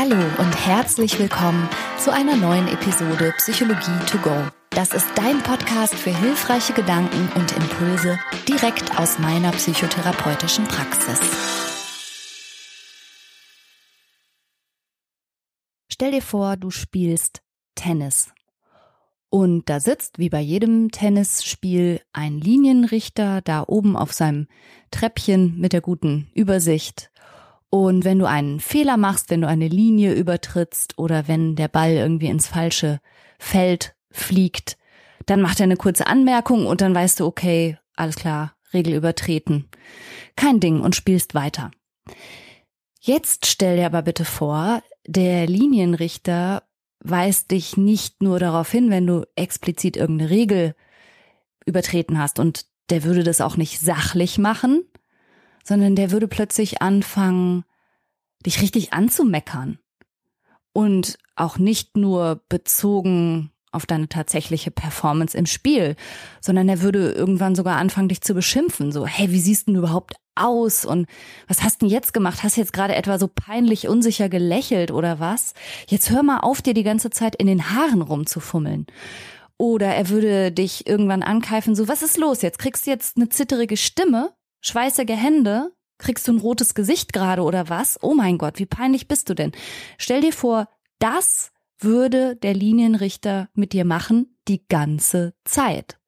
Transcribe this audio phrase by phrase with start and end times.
[0.00, 4.46] Hallo und herzlich willkommen zu einer neuen Episode Psychologie to go.
[4.70, 8.16] Das ist dein Podcast für hilfreiche Gedanken und Impulse
[8.46, 11.18] direkt aus meiner psychotherapeutischen Praxis.
[15.90, 17.42] Stell dir vor, du spielst
[17.74, 18.32] Tennis.
[19.30, 24.46] Und da sitzt, wie bei jedem Tennisspiel, ein Linienrichter da oben auf seinem
[24.92, 27.10] Treppchen mit der guten Übersicht
[27.70, 31.92] und wenn du einen Fehler machst, wenn du eine Linie übertrittst oder wenn der Ball
[31.92, 33.00] irgendwie ins falsche
[33.38, 34.78] Feld fliegt,
[35.26, 39.68] dann macht er eine kurze Anmerkung und dann weißt du, okay, alles klar, Regel übertreten.
[40.36, 41.70] Kein Ding und spielst weiter.
[43.00, 46.62] Jetzt stell dir aber bitte vor, der Linienrichter
[47.00, 50.74] weist dich nicht nur darauf hin, wenn du explizit irgendeine Regel
[51.66, 54.84] übertreten hast und der würde das auch nicht sachlich machen,
[55.68, 57.62] sondern der würde plötzlich anfangen,
[58.46, 59.78] dich richtig anzumeckern.
[60.72, 65.94] Und auch nicht nur bezogen auf deine tatsächliche Performance im Spiel,
[66.40, 68.92] sondern er würde irgendwann sogar anfangen, dich zu beschimpfen.
[68.92, 70.86] So, hey, wie siehst du denn überhaupt aus?
[70.86, 71.06] Und
[71.48, 72.42] was hast du denn jetzt gemacht?
[72.42, 75.52] Hast du jetzt gerade etwa so peinlich unsicher gelächelt oder was?
[75.86, 78.86] Jetzt hör mal auf, dir die ganze Zeit in den Haaren rumzufummeln.
[79.58, 82.40] Oder er würde dich irgendwann ankeifen, so, was ist los?
[82.40, 87.42] Jetzt kriegst du jetzt eine zitterige Stimme schweißige Hände, kriegst du ein rotes Gesicht gerade
[87.42, 87.98] oder was?
[88.02, 89.52] Oh mein Gott, wie peinlich bist du denn?
[89.98, 95.98] Stell dir vor, das würde der Linienrichter mit dir machen die ganze Zeit.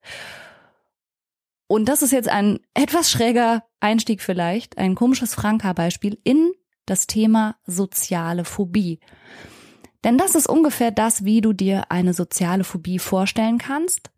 [1.67, 6.51] Und das ist jetzt ein etwas schräger Einstieg vielleicht, ein komisches Franka-Beispiel in
[6.85, 8.99] das Thema soziale Phobie.
[10.03, 14.11] Denn das ist ungefähr das, wie du dir eine soziale Phobie vorstellen kannst.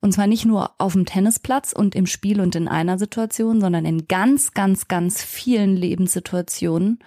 [0.00, 3.84] Und zwar nicht nur auf dem Tennisplatz und im Spiel und in einer Situation, sondern
[3.84, 6.98] in ganz, ganz, ganz vielen Lebenssituationen.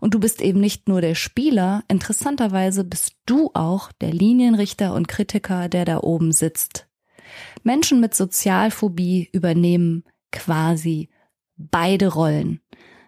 [0.00, 5.08] Und du bist eben nicht nur der Spieler, interessanterweise bist du auch der Linienrichter und
[5.08, 6.88] Kritiker, der da oben sitzt.
[7.62, 11.08] Menschen mit Sozialphobie übernehmen quasi
[11.56, 12.60] beide Rollen.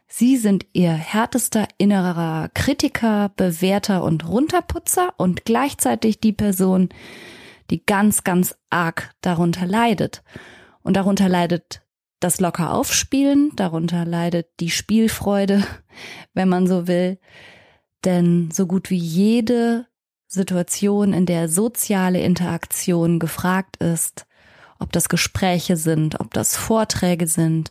[0.09, 6.89] Sie sind ihr härtester innerer Kritiker, Bewerter und Runterputzer und gleichzeitig die Person,
[7.71, 10.22] die ganz, ganz arg darunter leidet.
[10.82, 11.82] Und darunter leidet
[12.21, 15.65] das locker aufspielen, darunter leidet die Spielfreude,
[16.34, 17.19] wenn man so will.
[18.04, 19.87] Denn so gut wie jede
[20.28, 24.27] Situation, in der soziale Interaktion gefragt ist,
[24.78, 27.71] ob das Gespräche sind, ob das Vorträge sind,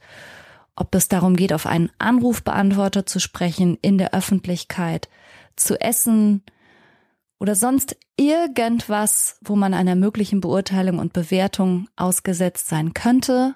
[0.75, 5.09] ob es darum geht, auf einen Anrufbeantworter zu sprechen in der Öffentlichkeit,
[5.55, 6.43] zu essen,
[7.45, 13.53] oder sonst irgendwas, wo man einer möglichen Beurteilung und Bewertung ausgesetzt sein könnte,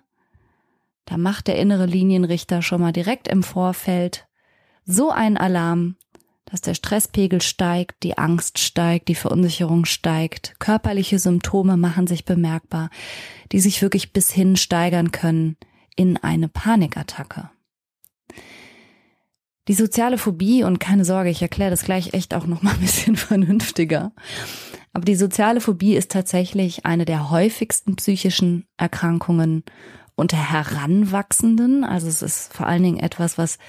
[1.06, 4.28] da macht der innere Linienrichter schon mal direkt im Vorfeld
[4.86, 5.96] so einen Alarm,
[6.46, 12.92] dass der Stresspegel steigt, die Angst steigt, die Verunsicherung steigt, körperliche Symptome machen sich bemerkbar,
[13.52, 15.58] die sich wirklich bis hin steigern können
[15.96, 17.50] in eine Panikattacke.
[19.70, 22.80] Die soziale Phobie, und keine Sorge, ich erkläre das gleich echt auch noch mal ein
[22.80, 24.12] bisschen vernünftiger.
[24.94, 29.64] Aber die soziale Phobie ist tatsächlich eine der häufigsten psychischen Erkrankungen
[30.16, 31.84] unter Heranwachsenden.
[31.84, 33.60] Also es ist vor allen Dingen etwas, was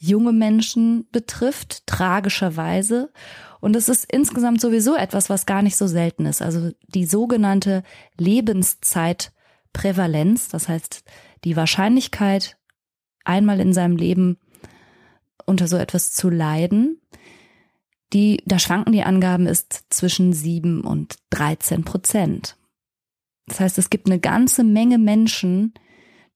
[0.00, 3.10] junge Menschen betrifft, tragischerweise.
[3.58, 6.40] Und es ist insgesamt sowieso etwas, was gar nicht so selten ist.
[6.40, 7.82] Also die sogenannte
[8.16, 11.02] Lebenszeitprävalenz, das heißt
[11.42, 12.56] die Wahrscheinlichkeit,
[13.24, 14.38] einmal in seinem Leben
[15.48, 17.00] unter so etwas zu leiden.
[18.12, 22.56] Die, da schwanken die Angaben ist zwischen sieben und 13 Prozent.
[23.46, 25.74] Das heißt, es gibt eine ganze Menge Menschen,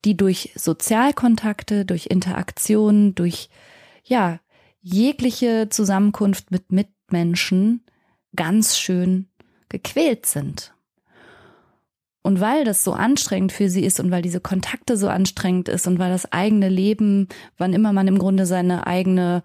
[0.04, 3.48] die durch Sozialkontakte, durch Interaktionen, durch,
[4.04, 4.40] ja,
[4.80, 7.84] jegliche Zusammenkunft mit Mitmenschen
[8.34, 9.28] ganz schön
[9.68, 10.74] gequält sind.
[12.22, 15.88] Und weil das so anstrengend für sie ist und weil diese Kontakte so anstrengend ist
[15.88, 17.28] und weil das eigene Leben,
[17.58, 19.42] wann immer man im Grunde seine eigene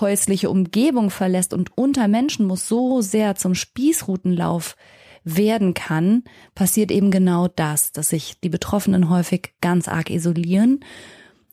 [0.00, 4.76] häusliche Umgebung verlässt und unter Menschen muss so sehr zum Spießrutenlauf
[5.24, 6.22] werden kann,
[6.54, 10.80] passiert eben genau das, dass sich die Betroffenen häufig ganz arg isolieren.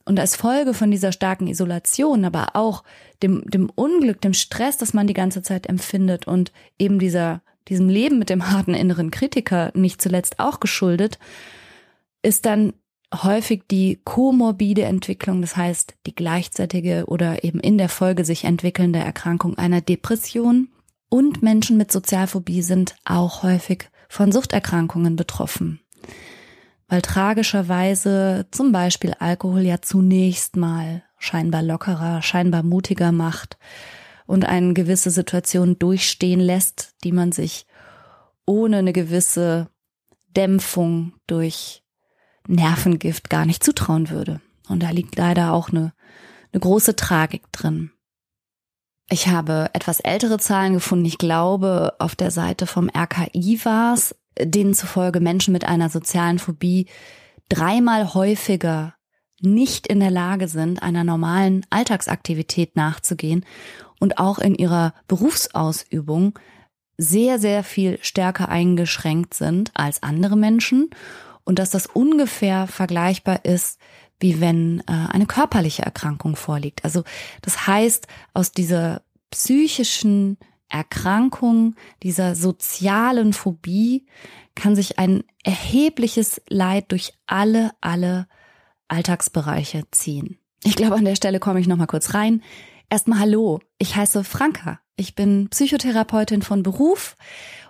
[0.06, 2.84] Und als Folge von dieser starken Isolation, aber auch
[3.22, 7.90] dem, dem Unglück, dem Stress, das man die ganze Zeit empfindet und eben dieser diesem
[7.90, 11.20] Leben mit dem harten inneren Kritiker nicht zuletzt auch geschuldet,
[12.22, 12.74] ist dann
[13.14, 19.00] häufig die komorbide Entwicklung, das heißt die gleichzeitige oder eben in der Folge sich entwickelnde
[19.00, 20.70] Erkrankung einer Depression.
[21.10, 25.80] Und Menschen mit Sozialphobie sind auch häufig von Suchterkrankungen betroffen.
[26.88, 33.58] Weil tragischerweise zum Beispiel Alkohol ja zunächst mal scheinbar lockerer, scheinbar mutiger macht
[34.26, 37.66] und eine gewisse Situation durchstehen lässt, die man sich
[38.46, 39.70] ohne eine gewisse
[40.36, 41.84] Dämpfung durch
[42.48, 44.42] Nervengift gar nicht zutrauen würde.
[44.68, 45.94] Und da liegt leider auch eine,
[46.52, 47.92] eine große Tragik drin.
[49.10, 51.06] Ich habe etwas ältere Zahlen gefunden.
[51.06, 56.40] Ich glaube, auf der Seite vom RKI war es, denen zufolge Menschen mit einer sozialen
[56.40, 56.88] Phobie
[57.50, 58.96] dreimal häufiger
[59.42, 63.46] nicht in der Lage sind, einer normalen Alltagsaktivität nachzugehen
[64.04, 66.38] und auch in ihrer Berufsausübung
[66.98, 70.90] sehr, sehr viel stärker eingeschränkt sind als andere Menschen
[71.46, 73.80] und dass das ungefähr vergleichbar ist,
[74.20, 76.84] wie wenn äh, eine körperliche Erkrankung vorliegt.
[76.84, 77.06] Also
[77.44, 84.06] das heißt, aus dieser psychischen Erkrankung, dieser sozialen Phobie
[84.54, 88.28] kann sich ein erhebliches Leid durch alle, alle
[88.90, 90.40] Alltagsbereiche ziehen.
[90.66, 92.44] Ich glaube, an der Stelle komme ich noch mal kurz rein.
[92.94, 94.80] Erstmal hallo, ich heiße Franka.
[94.98, 97.16] Ich bin Psychotherapeutin von Beruf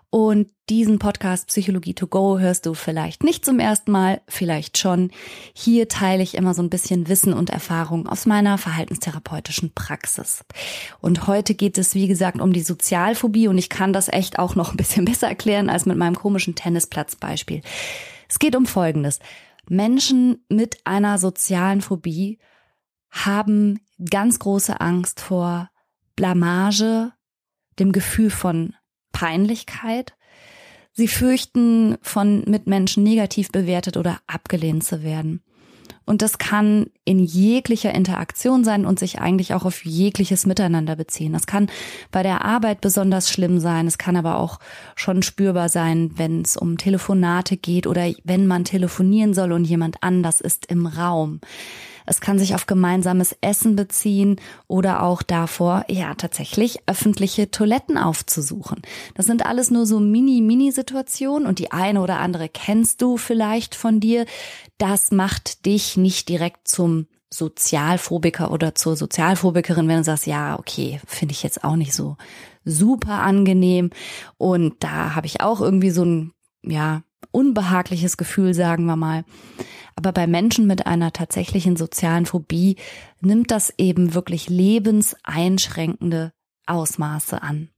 [0.10, 5.12] und diesen Podcast Psychologie to go hörst du vielleicht nicht zum ersten Mal, vielleicht schon.
[5.54, 10.44] Hier teile ich immer so ein bisschen Wissen und Erfahrung aus meiner verhaltenstherapeutischen Praxis.
[11.00, 14.56] Und heute geht es, wie gesagt, um die Sozialphobie und ich kann das echt auch
[14.56, 17.62] noch ein bisschen besser erklären als mit meinem komischen Tennisplatzbeispiel.
[18.28, 19.20] Es geht um Folgendes.
[19.70, 22.40] Menschen mit einer sozialen Phobie
[23.10, 23.80] haben
[24.10, 25.70] ganz große Angst vor
[26.16, 27.12] Blamage,
[27.80, 28.74] dem Gefühl von
[29.12, 30.16] Peinlichkeit.
[30.94, 35.44] Sie fürchten, von Mitmenschen negativ bewertet oder abgelehnt zu werden.
[36.06, 41.32] Und das kann in jeglicher Interaktion sein und sich eigentlich auch auf jegliches Miteinander beziehen.
[41.32, 41.68] Das kann
[42.12, 43.88] bei der Arbeit besonders schlimm sein.
[43.88, 44.60] Es kann aber auch
[44.96, 49.98] schon spürbar sein, wenn es um Telefonate geht oder wenn man telefonieren soll und jemand
[50.02, 51.40] anders ist im Raum.
[52.06, 58.82] Es kann sich auf gemeinsames Essen beziehen oder auch davor, ja, tatsächlich öffentliche Toiletten aufzusuchen.
[59.16, 64.00] Das sind alles nur so Mini-Mini-Situationen und die eine oder andere kennst du vielleicht von
[64.00, 64.26] dir.
[64.78, 71.02] Das macht dich nicht direkt zum Sozialphobiker oder zur Sozialphobikerin, wenn du sagst, ja, okay,
[71.08, 72.18] finde ich jetzt auch nicht so
[72.64, 73.90] super angenehm.
[74.38, 76.32] Und da habe ich auch irgendwie so ein,
[76.64, 77.02] ja,
[77.32, 79.26] unbehagliches Gefühl, sagen wir mal.
[79.96, 82.78] Aber bei Menschen mit einer tatsächlichen sozialen Phobie
[83.22, 86.34] nimmt das eben wirklich lebenseinschränkende
[86.66, 87.70] Ausmaße an.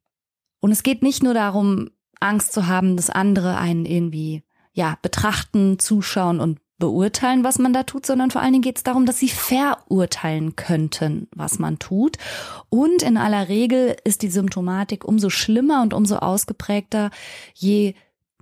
[0.60, 5.80] Und es geht nicht nur darum, Angst zu haben, dass andere einen irgendwie, ja, betrachten,
[5.80, 9.20] zuschauen und beurteilen, was man da tut, sondern vor allen Dingen geht es darum, dass
[9.20, 12.18] sie verurteilen könnten, was man tut.
[12.70, 17.12] Und in aller Regel ist die Symptomatik umso schlimmer und umso ausgeprägter,
[17.54, 17.96] je,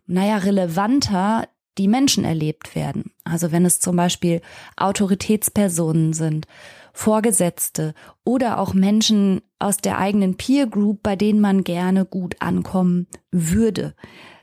[0.07, 1.47] naja, relevanter
[1.77, 3.11] die Menschen erlebt werden.
[3.23, 4.41] Also wenn es zum Beispiel
[4.77, 6.47] Autoritätspersonen sind,
[6.93, 13.07] Vorgesetzte oder auch Menschen aus der eigenen Peer Group, bei denen man gerne gut ankommen
[13.31, 13.95] würde,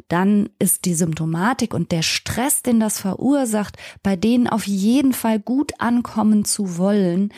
[0.09, 5.39] dann ist die Symptomatik und der Stress, den das verursacht, bei denen auf jeden Fall
[5.39, 7.33] gut ankommen zu wollen,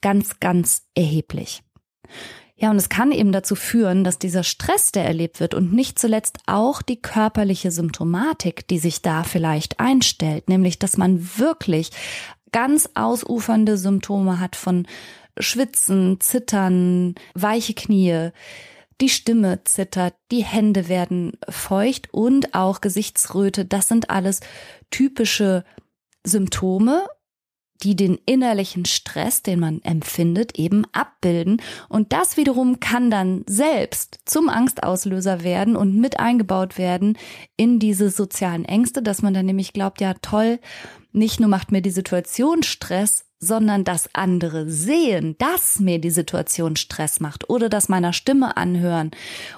[0.00, 1.62] ganz, ganz erheblich.
[2.56, 5.98] Ja, und es kann eben dazu führen, dass dieser Stress, der erlebt wird und nicht
[5.98, 11.90] zuletzt auch die körperliche Symptomatik, die sich da vielleicht einstellt, nämlich dass man wirklich
[12.52, 14.86] ganz ausufernde Symptome hat von
[15.38, 18.30] Schwitzen, Zittern, weiche Knie,
[19.00, 23.64] die Stimme zittert, die Hände werden feucht und auch Gesichtsröte.
[23.64, 24.38] Das sind alles
[24.90, 25.64] typische
[26.22, 27.04] Symptome
[27.82, 31.60] die den innerlichen Stress, den man empfindet, eben abbilden.
[31.88, 37.18] Und das wiederum kann dann selbst zum Angstauslöser werden und mit eingebaut werden
[37.56, 40.60] in diese sozialen Ängste, dass man dann nämlich glaubt, ja toll,
[41.12, 46.76] nicht nur macht mir die Situation Stress, sondern dass andere sehen, dass mir die Situation
[46.76, 49.10] Stress macht oder dass meiner Stimme anhören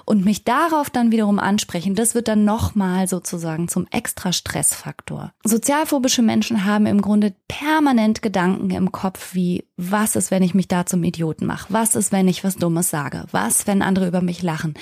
[0.05, 5.31] und mich darauf dann wiederum ansprechen, das wird dann nochmal sozusagen zum extra Stressfaktor.
[5.43, 10.67] Sozialphobische Menschen haben im Grunde permanent Gedanken im Kopf wie, was ist, wenn ich mich
[10.67, 11.67] da zum Idioten mache?
[11.69, 13.25] Was ist, wenn ich was Dummes sage?
[13.31, 14.73] Was, wenn andere über mich lachen?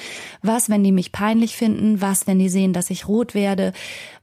[0.41, 2.01] Was, wenn die mich peinlich finden?
[2.01, 3.73] Was, wenn die sehen, dass ich rot werde?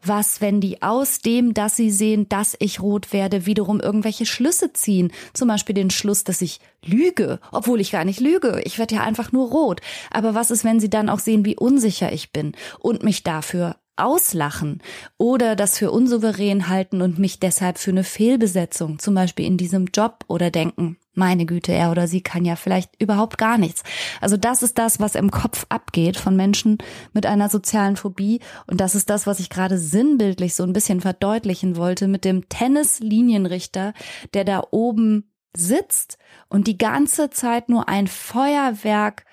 [0.04, 4.71] Was, wenn die aus dem, dass sie sehen, dass ich rot werde, wiederum irgendwelche Schlüsse
[4.74, 5.12] ziehen?
[5.32, 8.60] Zum Beispiel den Schluss, dass ich lüge, obwohl ich gar nicht lüge.
[8.64, 9.80] Ich werde ja einfach nur rot.
[10.10, 13.76] Aber was ist, wenn sie dann auch sehen, wie unsicher ich bin und mich dafür
[13.96, 14.82] auslachen
[15.18, 19.86] oder das für unsouverän halten und mich deshalb für eine Fehlbesetzung, zum Beispiel in diesem
[19.86, 23.82] Job oder denken, meine Güte, er oder sie kann ja vielleicht überhaupt gar nichts.
[24.20, 26.78] Also das ist das, was im Kopf abgeht von Menschen
[27.12, 28.40] mit einer sozialen Phobie.
[28.66, 32.48] Und das ist das, was ich gerade sinnbildlich so ein bisschen verdeutlichen wollte mit dem
[32.48, 33.92] Tennislinienrichter,
[34.34, 39.24] der da oben sitzt und die ganze Zeit nur ein Feuerwerk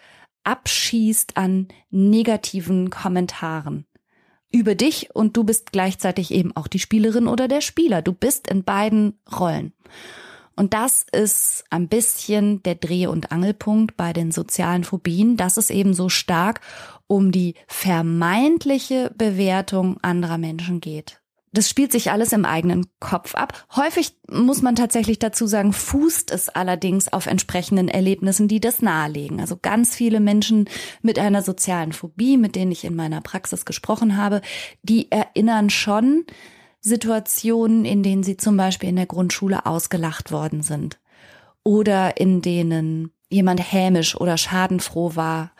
[0.43, 3.85] abschießt an negativen Kommentaren
[4.51, 8.01] über dich und du bist gleichzeitig eben auch die Spielerin oder der Spieler.
[8.01, 9.73] Du bist in beiden Rollen.
[10.59, 15.69] Und das ist ein bisschen der Dreh- und Angelpunkt bei den sozialen Phobien, dass es
[15.69, 16.59] eben so stark
[17.07, 21.21] um die vermeintliche Bewertung anderer Menschen geht.
[21.53, 23.65] Das spielt sich alles im eigenen Kopf ab.
[23.73, 29.39] Häufig muss man tatsächlich dazu sagen, fußt es allerdings auf entsprechenden Erlebnissen, die das nahelegen.
[29.39, 30.69] Also ganz viele Menschen
[31.01, 34.41] mit einer sozialen Phobie, mit denen ich in meiner Praxis gesprochen habe,
[34.83, 36.25] die erinnern schon
[36.81, 40.99] Situationen, in denen sie zum Beispiel in der Grundschule ausgelacht worden sind
[41.63, 45.51] oder in denen jemand hämisch oder schadenfroh war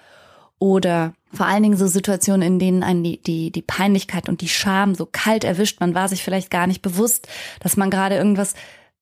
[0.59, 4.49] oder vor allen Dingen so Situationen, in denen einen die, die, die Peinlichkeit und die
[4.49, 5.79] Scham so kalt erwischt.
[5.79, 7.27] Man war sich vielleicht gar nicht bewusst,
[7.59, 8.55] dass man gerade irgendwas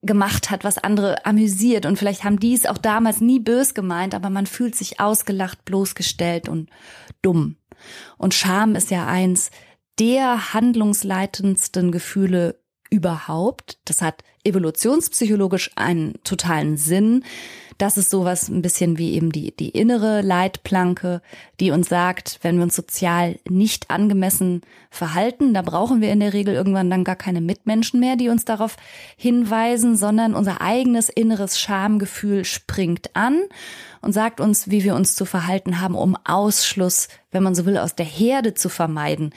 [0.03, 1.86] gemacht hat, was andere amüsiert.
[1.86, 5.65] Und vielleicht haben die es auch damals nie bös gemeint, aber man fühlt sich ausgelacht,
[5.65, 6.69] bloßgestellt und
[7.21, 7.55] dumm.
[8.17, 9.51] Und Scham ist ja eins
[10.00, 13.80] der handlungsleitendsten Gefühle überhaupt.
[13.86, 17.24] Das hat evolutionspsychologisch einen totalen Sinn.
[17.77, 21.22] Das ist sowas ein bisschen wie eben die, die innere Leitplanke,
[21.60, 26.34] die uns sagt, wenn wir uns sozial nicht angemessen verhalten, da brauchen wir in der
[26.34, 28.77] Regel irgendwann dann gar keine Mitmenschen mehr, die uns darauf
[29.16, 33.44] hinweisen, sondern unser eigenes inneres Schamgefühl springt an
[34.01, 37.77] und sagt uns, wie wir uns zu verhalten haben, um Ausschluss, wenn man so will,
[37.77, 39.34] aus der Herde zu vermeiden.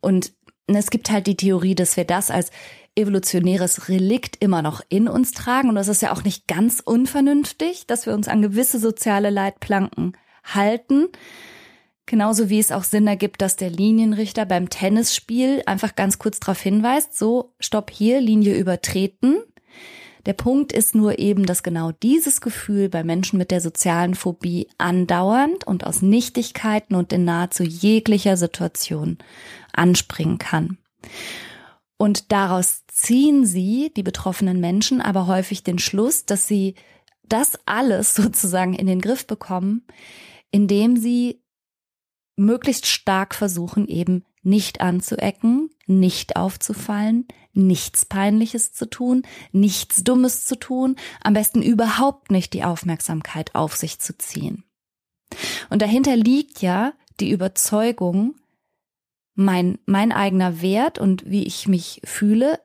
[0.00, 0.32] Und
[0.66, 2.50] es gibt halt die Theorie, dass wir das als
[2.94, 5.68] evolutionäres Relikt immer noch in uns tragen.
[5.68, 10.16] Und das ist ja auch nicht ganz unvernünftig, dass wir uns an gewisse soziale Leitplanken
[10.44, 11.08] halten.
[12.06, 16.60] Genauso wie es auch Sinn ergibt, dass der Linienrichter beim Tennisspiel einfach ganz kurz darauf
[16.60, 19.42] hinweist, so, stopp hier, Linie übertreten.
[20.28, 24.68] Der Punkt ist nur eben, dass genau dieses Gefühl bei Menschen mit der sozialen Phobie
[24.76, 29.16] andauernd und aus Nichtigkeiten und in nahezu jeglicher Situation
[29.72, 30.76] anspringen kann.
[31.96, 36.74] Und daraus ziehen sie, die betroffenen Menschen, aber häufig den Schluss, dass sie
[37.22, 39.86] das alles sozusagen in den Griff bekommen,
[40.50, 41.40] indem sie
[42.36, 50.56] möglichst stark versuchen, eben nicht anzuecken, nicht aufzufallen, nichts Peinliches zu tun, nichts Dummes zu
[50.56, 54.64] tun, am besten überhaupt nicht die Aufmerksamkeit auf sich zu ziehen.
[55.70, 58.36] Und dahinter liegt ja die Überzeugung,
[59.34, 62.58] mein, mein eigener Wert und wie ich mich fühle,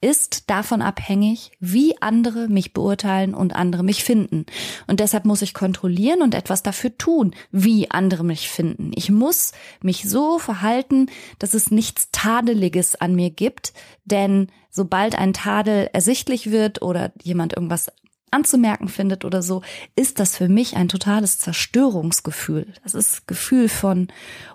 [0.00, 4.46] ist davon abhängig, wie andere mich beurteilen und andere mich finden.
[4.86, 8.92] Und deshalb muss ich kontrollieren und etwas dafür tun, wie andere mich finden.
[8.94, 9.52] Ich muss
[9.82, 11.06] mich so verhalten,
[11.38, 17.52] dass es nichts Tadeliges an mir gibt, denn sobald ein Tadel ersichtlich wird oder jemand
[17.52, 17.92] irgendwas
[18.30, 19.62] anzumerken findet oder so,
[19.96, 22.72] ist das für mich ein totales Zerstörungsgefühl.
[22.82, 24.08] Das ist Gefühl von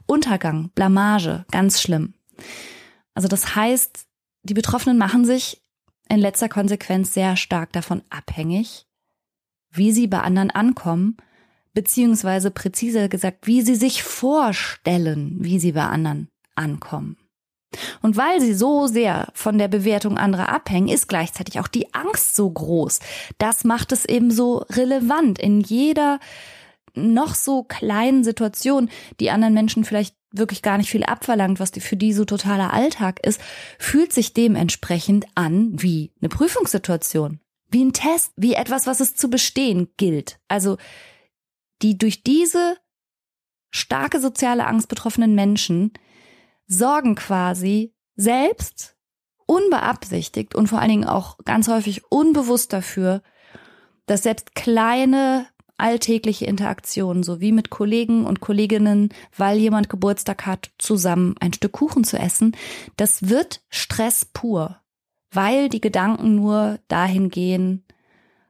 [0.06, 2.14] Untergang, Blamage, ganz schlimm.
[3.14, 4.08] Also das heißt,
[4.46, 5.62] die Betroffenen machen sich
[6.08, 8.86] in letzter Konsequenz sehr stark davon abhängig,
[9.72, 11.18] wie sie bei anderen ankommen,
[11.74, 17.18] beziehungsweise präziser gesagt, wie sie sich vorstellen, wie sie bei anderen ankommen.
[18.02, 22.36] Und weil sie so sehr von der Bewertung anderer abhängen, ist gleichzeitig auch die Angst
[22.36, 23.00] so groß.
[23.38, 26.20] Das macht es eben so relevant in jeder
[26.94, 31.98] noch so kleinen Situation, die anderen Menschen vielleicht wirklich gar nicht viel abverlangt, was für
[31.98, 33.42] die so totaler Alltag ist,
[33.80, 37.40] fühlt sich dementsprechend an wie eine Prüfungssituation,
[37.70, 40.40] wie ein Test, wie etwas, was es zu bestehen gilt.
[40.48, 40.78] Also
[41.82, 42.78] die durch diese
[43.70, 45.92] starke soziale Angst betroffenen Menschen
[46.68, 48.96] sorgen quasi selbst
[49.46, 53.22] unbeabsichtigt und vor allen Dingen auch ganz häufig unbewusst dafür,
[54.06, 60.72] dass selbst kleine alltägliche Interaktionen, so wie mit Kollegen und Kolleginnen, weil jemand Geburtstag hat,
[60.78, 62.56] zusammen ein Stück Kuchen zu essen,
[62.98, 64.82] das wird Stress pur,
[65.32, 67.85] weil die Gedanken nur dahin gehen,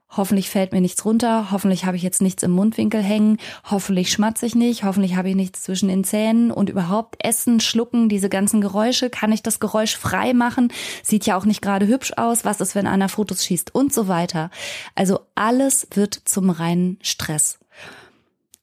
[0.08, 4.46] Hoffentlich fällt mir nichts runter, hoffentlich habe ich jetzt nichts im Mundwinkel hängen, hoffentlich schmatze
[4.46, 8.60] ich nicht, hoffentlich habe ich nichts zwischen den Zähnen und überhaupt essen, schlucken, diese ganzen
[8.60, 10.72] Geräusche, kann ich das Geräusch frei machen?
[11.02, 14.06] Sieht ja auch nicht gerade hübsch aus, was ist, wenn einer Fotos schießt und so
[14.06, 14.50] weiter.
[14.94, 17.58] Also alles wird zum reinen Stress.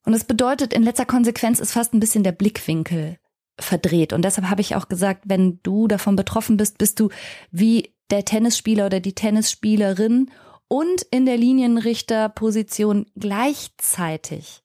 [0.06, 3.18] Und es bedeutet, in letzter Konsequenz ist fast ein bisschen der Blickwinkel
[3.60, 4.14] verdreht.
[4.14, 7.10] Und deshalb habe ich auch gesagt, wenn du davon betroffen bist, bist du
[7.52, 10.30] wie der Tennisspieler oder die Tennisspielerin
[10.74, 14.64] und in der Linienrichterposition gleichzeitig.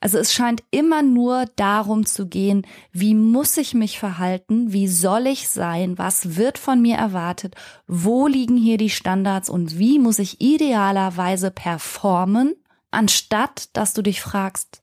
[0.00, 5.28] Also es scheint immer nur darum zu gehen, wie muss ich mich verhalten, wie soll
[5.28, 7.54] ich sein, was wird von mir erwartet,
[7.86, 12.56] wo liegen hier die Standards und wie muss ich idealerweise performen,
[12.90, 14.82] anstatt dass du dich fragst,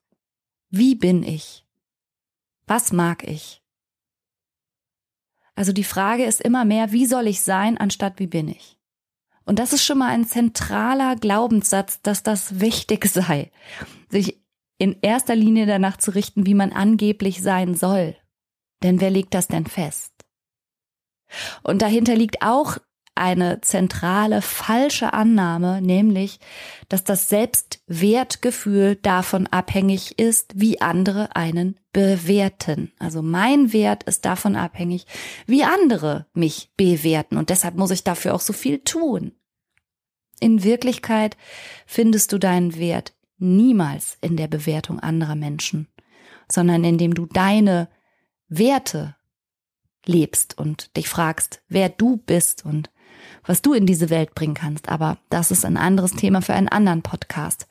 [0.69, 1.65] wie bin ich?
[2.65, 3.61] Was mag ich?
[5.53, 8.74] Also die Frage ist immer mehr, wie soll ich sein, anstatt wie bin ich?
[9.45, 13.51] Und das ist schon mal ein zentraler Glaubenssatz, dass das wichtig sei,
[14.09, 14.41] sich
[14.77, 18.15] in erster Linie danach zu richten, wie man angeblich sein soll.
[18.83, 20.11] Denn wer legt das denn fest?
[21.63, 22.77] Und dahinter liegt auch
[23.15, 26.39] eine zentrale falsche Annahme, nämlich,
[26.89, 32.91] dass das Selbstwertgefühl davon abhängig ist, wie andere einen bewerten.
[32.99, 35.05] Also mein Wert ist davon abhängig,
[35.47, 39.31] wie andere mich bewerten und deshalb muss ich dafür auch so viel tun.
[40.41, 41.37] In Wirklichkeit
[41.85, 45.87] findest du deinen Wert niemals in der Bewertung anderer Menschen,
[46.51, 47.87] sondern indem du deine
[48.49, 49.15] Werte
[50.05, 52.89] lebst und dich fragst, wer du bist und
[53.45, 54.89] was du in diese Welt bringen kannst.
[54.89, 57.67] Aber das ist ein anderes Thema für einen anderen Podcast.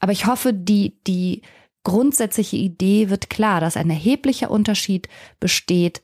[0.00, 1.42] Aber ich hoffe, die, die
[1.84, 5.08] grundsätzliche Idee wird klar, dass ein erheblicher Unterschied
[5.40, 6.02] besteht,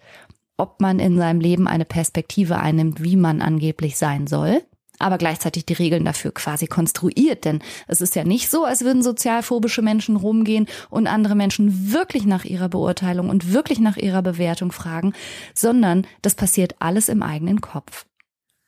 [0.57, 4.63] ob man in seinem Leben eine Perspektive einnimmt, wie man angeblich sein soll
[4.99, 7.45] aber gleichzeitig die Regeln dafür quasi konstruiert.
[7.45, 12.27] Denn es ist ja nicht so, als würden sozialphobische Menschen rumgehen und andere Menschen wirklich
[12.27, 15.13] nach ihrer Beurteilung und wirklich nach ihrer Bewertung fragen,
[15.55, 18.07] sondern das passiert alles im eigenen Kopf.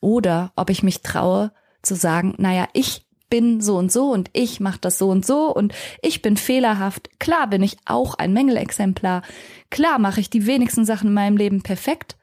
[0.01, 4.61] Oder ob ich mich traue zu sagen, naja, ich bin so und so und ich
[4.61, 7.19] mache das so und so und ich bin fehlerhaft.
[7.19, 9.23] Klar bin ich auch ein Mängelexemplar.
[9.71, 12.17] Klar mache ich die wenigsten Sachen in meinem Leben perfekt.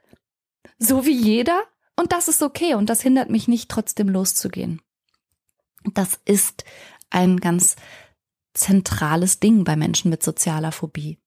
[0.79, 1.61] So wie jeder.
[1.95, 4.81] Und das ist okay und das hindert mich nicht, trotzdem loszugehen.
[5.93, 6.63] Das ist
[7.09, 7.75] ein ganz
[8.53, 11.19] zentrales Ding bei Menschen mit sozialer Phobie.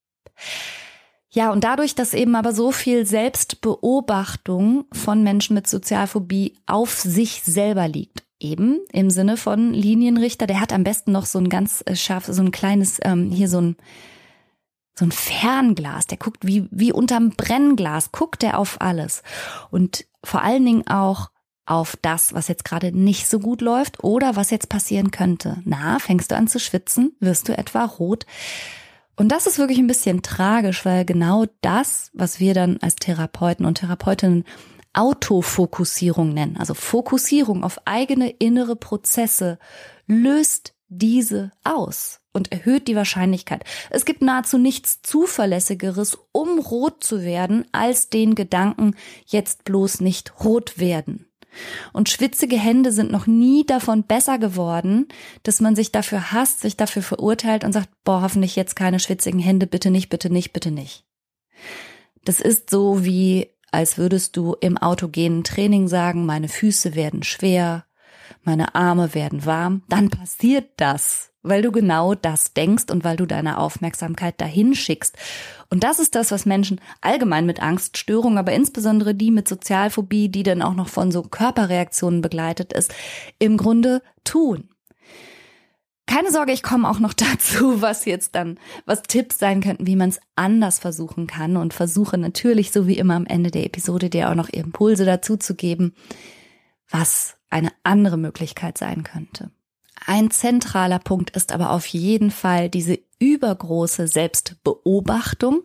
[1.30, 7.42] Ja, und dadurch, dass eben aber so viel Selbstbeobachtung von Menschen mit Sozialphobie auf sich
[7.42, 11.82] selber liegt, eben im Sinne von Linienrichter, der hat am besten noch so ein ganz
[11.86, 13.76] äh, scharf, so ein kleines, ähm, hier so ein
[14.98, 19.22] so ein Fernglas, der guckt wie, wie unterm Brennglas, guckt er auf alles.
[19.70, 21.28] Und vor allen Dingen auch
[21.66, 25.58] auf das, was jetzt gerade nicht so gut läuft oder was jetzt passieren könnte.
[25.64, 27.14] Na, fängst du an zu schwitzen?
[27.20, 28.24] Wirst du etwa rot?
[29.16, 33.66] Und das ist wirklich ein bisschen tragisch, weil genau das, was wir dann als Therapeuten
[33.66, 34.44] und Therapeutinnen
[34.96, 39.58] Autofokussierung nennen, also Fokussierung auf eigene innere Prozesse,
[40.06, 43.64] löst diese aus und erhöht die Wahrscheinlichkeit.
[43.90, 48.94] Es gibt nahezu nichts Zuverlässigeres, um rot zu werden, als den Gedanken,
[49.26, 51.26] jetzt bloß nicht rot werden.
[51.92, 55.08] Und schwitzige Hände sind noch nie davon besser geworden,
[55.42, 59.40] dass man sich dafür hasst, sich dafür verurteilt und sagt, boah, hoffentlich jetzt keine schwitzigen
[59.40, 61.04] Hände, bitte nicht, bitte nicht, bitte nicht.
[62.24, 67.84] Das ist so wie, als würdest du im autogenen Training sagen, meine Füße werden schwer,
[68.42, 73.24] meine Arme werden warm, dann passiert das weil du genau das denkst und weil du
[73.24, 75.16] deine Aufmerksamkeit dahin schickst.
[75.70, 80.42] Und das ist das, was Menschen allgemein mit Angststörungen, aber insbesondere die mit Sozialphobie, die
[80.42, 82.92] dann auch noch von so Körperreaktionen begleitet ist,
[83.38, 84.68] im Grunde tun.
[86.06, 89.96] Keine Sorge, ich komme auch noch dazu, was jetzt dann, was Tipps sein könnten, wie
[89.96, 94.08] man es anders versuchen kann und versuche natürlich, so wie immer am Ende der Episode,
[94.10, 95.94] dir auch noch Impulse dazu zu geben,
[96.90, 99.50] was eine andere Möglichkeit sein könnte.
[100.04, 105.62] Ein zentraler Punkt ist aber auf jeden Fall diese übergroße Selbstbeobachtung,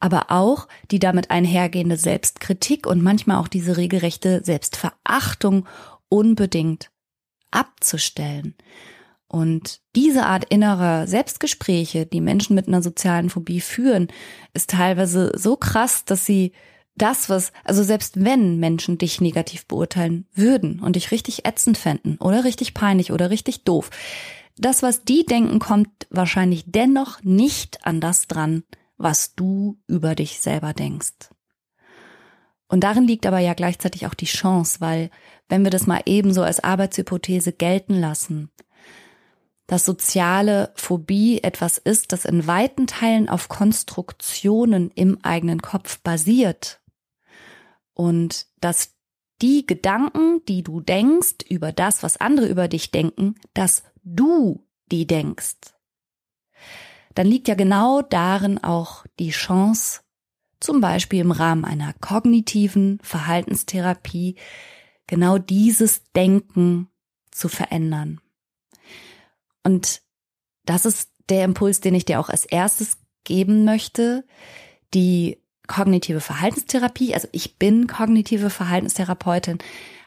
[0.00, 5.66] aber auch die damit einhergehende Selbstkritik und manchmal auch diese regelrechte Selbstverachtung
[6.08, 6.90] unbedingt
[7.50, 8.54] abzustellen.
[9.28, 14.08] Und diese Art innerer Selbstgespräche, die Menschen mit einer sozialen Phobie führen,
[14.54, 16.52] ist teilweise so krass, dass sie
[16.94, 22.16] das, was, also selbst wenn Menschen dich negativ beurteilen würden und dich richtig ätzend fänden
[22.18, 23.90] oder richtig peinlich oder richtig doof,
[24.56, 28.64] das, was die denken, kommt wahrscheinlich dennoch nicht an das dran,
[28.96, 31.30] was du über dich selber denkst.
[32.68, 35.10] Und darin liegt aber ja gleichzeitig auch die Chance, weil
[35.48, 38.50] wenn wir das mal ebenso als Arbeitshypothese gelten lassen,
[39.66, 46.80] dass soziale Phobie etwas ist, das in weiten Teilen auf Konstruktionen im eigenen Kopf basiert
[47.94, 48.94] und dass
[49.42, 55.06] die Gedanken, die du denkst über das, was andere über dich denken, dass du die
[55.06, 55.56] denkst.
[57.14, 60.02] Dann liegt ja genau darin auch die Chance,
[60.60, 64.36] zum Beispiel im Rahmen einer kognitiven Verhaltenstherapie,
[65.06, 66.88] genau dieses Denken
[67.30, 68.20] zu verändern.
[69.66, 70.00] Und
[70.64, 74.24] das ist der Impuls, den ich dir auch als erstes geben möchte,
[74.94, 79.58] die kognitive Verhaltenstherapie, also ich bin kognitive Verhaltenstherapeutin,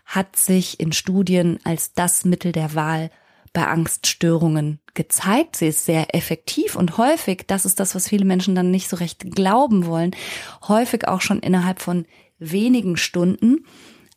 [0.05, 3.11] hat sich in Studien als das Mittel der Wahl
[3.51, 5.57] bei Angststörungen gezeigt.
[5.57, 8.95] Sie ist sehr effektiv und häufig, das ist das, was viele Menschen dann nicht so
[8.95, 10.15] recht glauben wollen,
[10.69, 12.05] häufig auch schon innerhalb von
[12.37, 13.65] wenigen Stunden.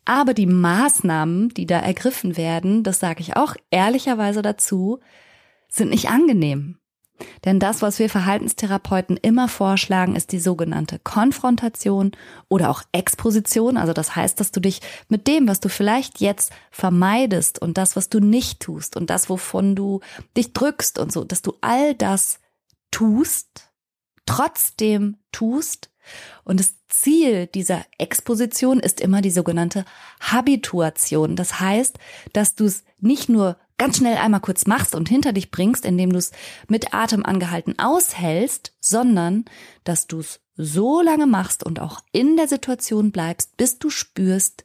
[0.05, 5.01] Aber die Maßnahmen, die da ergriffen werden, das sage ich auch ehrlicherweise dazu,
[5.73, 6.77] sind nicht angenehm.
[7.45, 12.11] Denn das, was wir Verhaltenstherapeuten immer vorschlagen, ist die sogenannte Konfrontation
[12.49, 13.77] oder auch Exposition.
[13.77, 17.95] Also das heißt, dass du dich mit dem, was du vielleicht jetzt vermeidest und das,
[17.95, 20.01] was du nicht tust und das, wovon du
[20.35, 22.39] dich drückst und so, dass du all das
[22.91, 23.71] tust,
[24.25, 25.91] trotzdem tust.
[26.43, 29.85] Und das Ziel dieser Exposition ist immer die sogenannte
[30.19, 31.35] Habituation.
[31.35, 31.97] Das heißt,
[32.33, 36.13] dass du es nicht nur ganz schnell einmal kurz machst und hinter dich bringst, indem
[36.13, 36.31] du es
[36.69, 39.43] mit Atem angehalten aushältst, sondern
[39.83, 44.63] dass du es so lange machst und auch in der Situation bleibst, bis du spürst,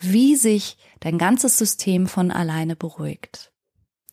[0.00, 3.52] wie sich dein ganzes System von alleine beruhigt.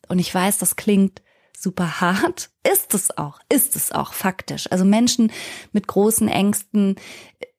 [0.07, 1.23] Und ich weiß, das klingt
[1.57, 4.71] super hart, ist es auch, ist es auch faktisch.
[4.71, 5.31] Also Menschen
[5.71, 6.97] mit großen Ängsten,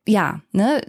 [0.06, 0.80] ja, ne,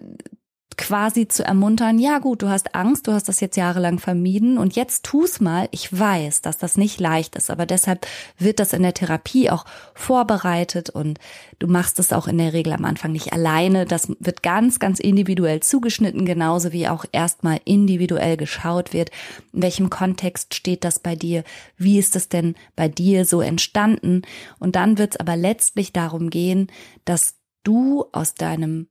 [0.77, 4.75] quasi zu ermuntern, ja gut, du hast Angst, du hast das jetzt jahrelang vermieden und
[4.75, 5.67] jetzt tu's mal.
[5.71, 8.05] Ich weiß, dass das nicht leicht ist, aber deshalb
[8.37, 11.19] wird das in der Therapie auch vorbereitet und
[11.59, 13.85] du machst es auch in der Regel am Anfang nicht alleine.
[13.85, 19.11] Das wird ganz, ganz individuell zugeschnitten, genauso wie auch erstmal individuell geschaut wird.
[19.53, 21.43] In welchem Kontext steht das bei dir?
[21.77, 24.23] Wie ist es denn bei dir so entstanden?
[24.59, 26.67] Und dann wird es aber letztlich darum gehen,
[27.05, 28.87] dass du aus deinem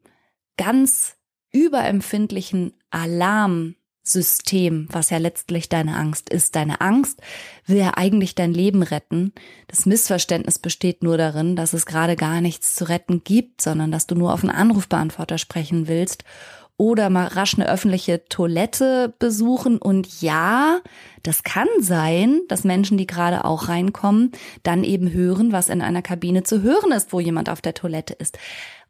[0.57, 1.17] ganz
[1.55, 6.57] überempfindlichen Alarmsystem, was ja letztlich deine Angst ist.
[6.57, 7.23] Deine Angst
[7.67, 9.33] will ja eigentlich dein Leben retten.
[9.69, 14.07] Das Missverständnis besteht nur darin, dass es gerade gar nichts zu retten gibt, sondern dass
[14.07, 16.25] du nur auf einen Anrufbeantworter sprechen willst
[16.77, 19.79] oder mal rasch eine öffentliche Toilette besuchen.
[19.79, 20.81] Und ja,
[21.23, 24.33] das kann sein, dass Menschen, die gerade auch reinkommen,
[24.65, 28.15] dann eben hören, was in einer Kabine zu hören ist, wo jemand auf der Toilette
[28.15, 28.39] ist.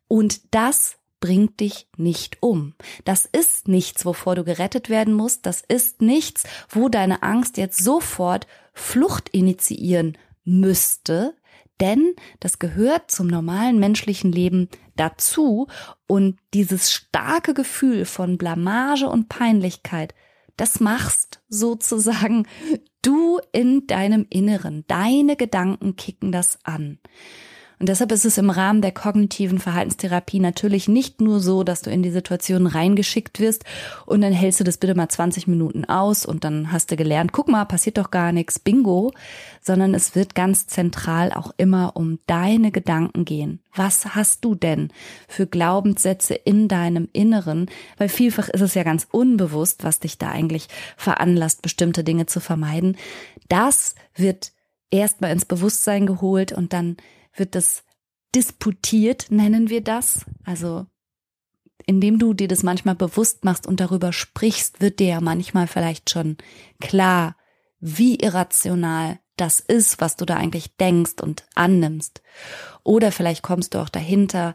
[0.09, 2.75] Und das bringt dich nicht um.
[3.07, 5.47] Das ist nichts, wovor du gerettet werden musst.
[5.47, 11.35] Das ist nichts, wo deine Angst jetzt sofort Flucht initiieren müsste.
[11.81, 15.67] Denn das gehört zum normalen menschlichen Leben dazu
[16.07, 20.15] und dieses starke Gefühl von Blamage und Peinlichkeit,
[20.59, 22.47] das machst sozusagen
[23.01, 24.85] du in deinem Inneren.
[24.89, 26.99] Deine Gedanken kicken das an.
[27.85, 31.91] Und deshalb ist es im Rahmen der kognitiven Verhaltenstherapie natürlich nicht nur so, dass du
[31.91, 33.67] in die Situation reingeschickt wirst
[34.07, 37.33] und dann hältst du das bitte mal 20 Minuten aus und dann hast du gelernt,
[37.33, 39.13] guck mal, passiert doch gar nichts, bingo,
[39.61, 43.61] sondern es wird ganz zentral auch immer um deine Gedanken gehen.
[43.75, 44.91] Was hast du denn
[45.29, 47.67] für Glaubenssätze in deinem Inneren?
[47.99, 52.41] Weil vielfach ist es ja ganz unbewusst, was dich da eigentlich veranlasst, bestimmte Dinge zu
[52.41, 52.97] vermeiden.
[53.51, 54.53] Das wird
[54.91, 56.97] erstmal ins Bewusstsein geholt und dann
[57.37, 57.85] wird das
[58.35, 60.25] disputiert, nennen wir das.
[60.45, 60.87] Also
[61.87, 66.11] indem du dir das manchmal bewusst machst und darüber sprichst, wird dir ja manchmal vielleicht
[66.11, 66.37] schon
[66.81, 67.37] klar,
[67.79, 72.23] wie irrational das ist, was du da eigentlich denkst und annimmst.
[72.83, 74.55] Oder vielleicht kommst du auch dahinter,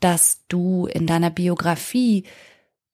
[0.00, 2.24] dass du in deiner Biografie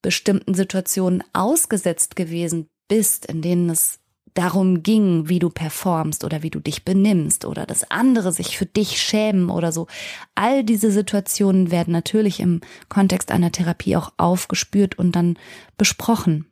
[0.01, 4.01] bestimmten Situationen ausgesetzt gewesen bist, in denen es
[4.35, 8.67] darum ging, wie du performst oder wie du dich benimmst oder dass andere sich für
[8.67, 9.87] dich schämen oder so.
[10.35, 15.39] All diese Situationen werden natürlich im Kontext einer Therapie auch aufgespürt und dann
[15.77, 16.47] besprochen.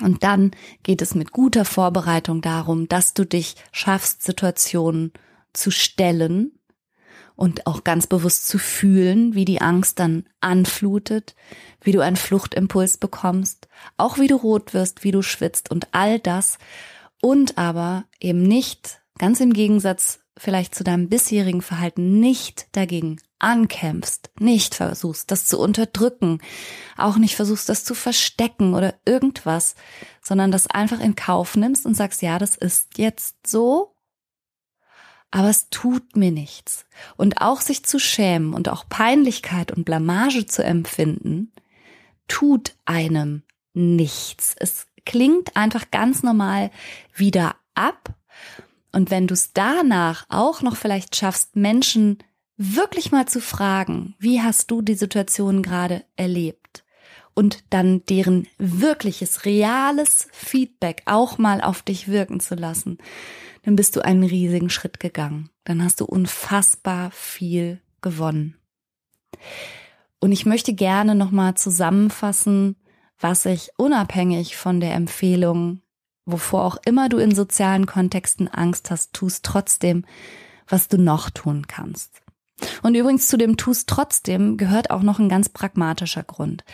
[0.00, 0.52] Und dann
[0.82, 5.12] geht es mit guter Vorbereitung darum, dass du dich schaffst, Situationen
[5.52, 6.52] zu stellen
[7.42, 11.34] und auch ganz bewusst zu fühlen, wie die Angst dann anflutet,
[11.80, 16.20] wie du einen Fluchtimpuls bekommst, auch wie du rot wirst, wie du schwitzt und all
[16.20, 16.58] das,
[17.20, 24.30] und aber eben nicht, ganz im Gegensatz vielleicht zu deinem bisherigen Verhalten, nicht dagegen ankämpfst,
[24.38, 26.38] nicht versuchst, das zu unterdrücken,
[26.96, 29.74] auch nicht versuchst, das zu verstecken oder irgendwas,
[30.22, 33.91] sondern das einfach in Kauf nimmst und sagst, ja, das ist jetzt so,
[35.32, 36.84] aber es tut mir nichts.
[37.16, 41.50] Und auch sich zu schämen und auch Peinlichkeit und Blamage zu empfinden,
[42.28, 43.42] tut einem
[43.72, 44.54] nichts.
[44.58, 46.70] Es klingt einfach ganz normal
[47.14, 48.14] wieder ab.
[48.92, 52.18] Und wenn du es danach auch noch vielleicht schaffst, Menschen
[52.58, 56.84] wirklich mal zu fragen, wie hast du die Situation gerade erlebt?
[57.34, 62.98] Und dann deren wirkliches, reales Feedback auch mal auf dich wirken zu lassen,
[63.62, 65.50] dann bist du einen riesigen Schritt gegangen.
[65.64, 68.56] dann hast du unfassbar viel gewonnen.
[70.18, 72.76] Und ich möchte gerne nochmal zusammenfassen,
[73.18, 75.80] was ich unabhängig von der Empfehlung,
[76.26, 80.04] wovor auch immer du in sozialen Kontexten Angst hast, tust trotzdem,
[80.68, 82.22] was du noch tun kannst.
[82.82, 86.64] Und übrigens zu dem tust trotzdem gehört auch noch ein ganz pragmatischer Grund.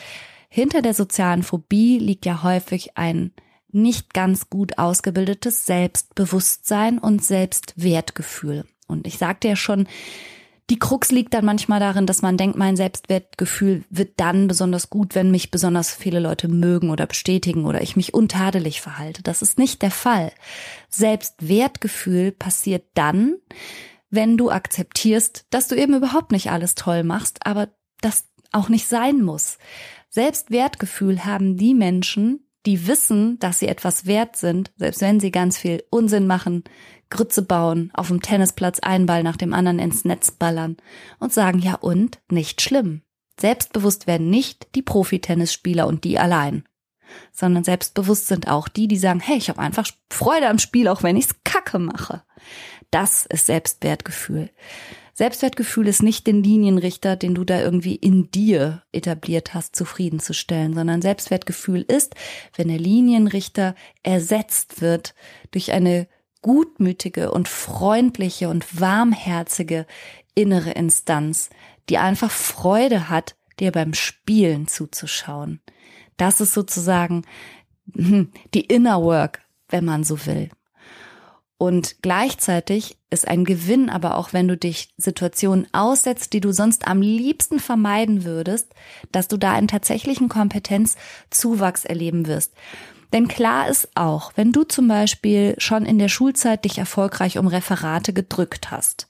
[0.49, 3.33] Hinter der sozialen Phobie liegt ja häufig ein
[3.71, 8.65] nicht ganz gut ausgebildetes Selbstbewusstsein und Selbstwertgefühl.
[8.87, 9.87] Und ich sagte ja schon,
[10.71, 15.15] die Krux liegt dann manchmal darin, dass man denkt, mein Selbstwertgefühl wird dann besonders gut,
[15.15, 19.23] wenn mich besonders viele Leute mögen oder bestätigen oder ich mich untadelig verhalte.
[19.23, 20.31] Das ist nicht der Fall.
[20.91, 23.37] Selbstwertgefühl passiert dann,
[24.11, 27.69] wenn du akzeptierst, dass du eben überhaupt nicht alles toll machst, aber
[28.03, 29.59] das auch nicht sein muss.
[30.11, 35.57] Selbstwertgefühl haben die Menschen, die wissen, dass sie etwas wert sind, selbst wenn sie ganz
[35.57, 36.65] viel Unsinn machen,
[37.09, 40.77] Grütze bauen, auf dem Tennisplatz einen Ball nach dem anderen ins Netz ballern
[41.19, 43.01] und sagen ja und, nicht schlimm.
[43.41, 46.65] Selbstbewusst werden nicht die Profitennisspieler und die allein,
[47.33, 51.03] sondern selbstbewusst sind auch die, die sagen, hey, ich habe einfach Freude am Spiel, auch
[51.03, 52.23] wenn ich's kacke mache.
[52.91, 54.51] Das ist Selbstwertgefühl.
[55.19, 61.03] Selbstwertgefühl ist nicht den Linienrichter, den du da irgendwie in dir etabliert hast, zufriedenzustellen, sondern
[61.03, 62.15] Selbstwertgefühl ist,
[62.55, 65.17] wenn der Linienrichter ersetzt wird
[65.51, 66.07] durch eine
[66.41, 69.87] gutmütige und freundliche und warmherzige
[70.37, 71.51] innere Instanz,
[71.89, 75.61] die einfach Freude hat, dir beim Spielen zuzuschauen.
[76.17, 77.25] Das ist sozusagen
[77.93, 80.49] hm, die Inner Work, wenn man so will.
[81.59, 86.87] Und gleichzeitig ist ein Gewinn aber auch, wenn du dich Situationen aussetzt, die du sonst
[86.87, 88.73] am liebsten vermeiden würdest,
[89.11, 92.53] dass du da einen tatsächlichen Kompetenzzuwachs erleben wirst.
[93.13, 97.47] Denn klar ist auch, wenn du zum Beispiel schon in der Schulzeit dich erfolgreich um
[97.49, 99.09] Referate gedrückt hast,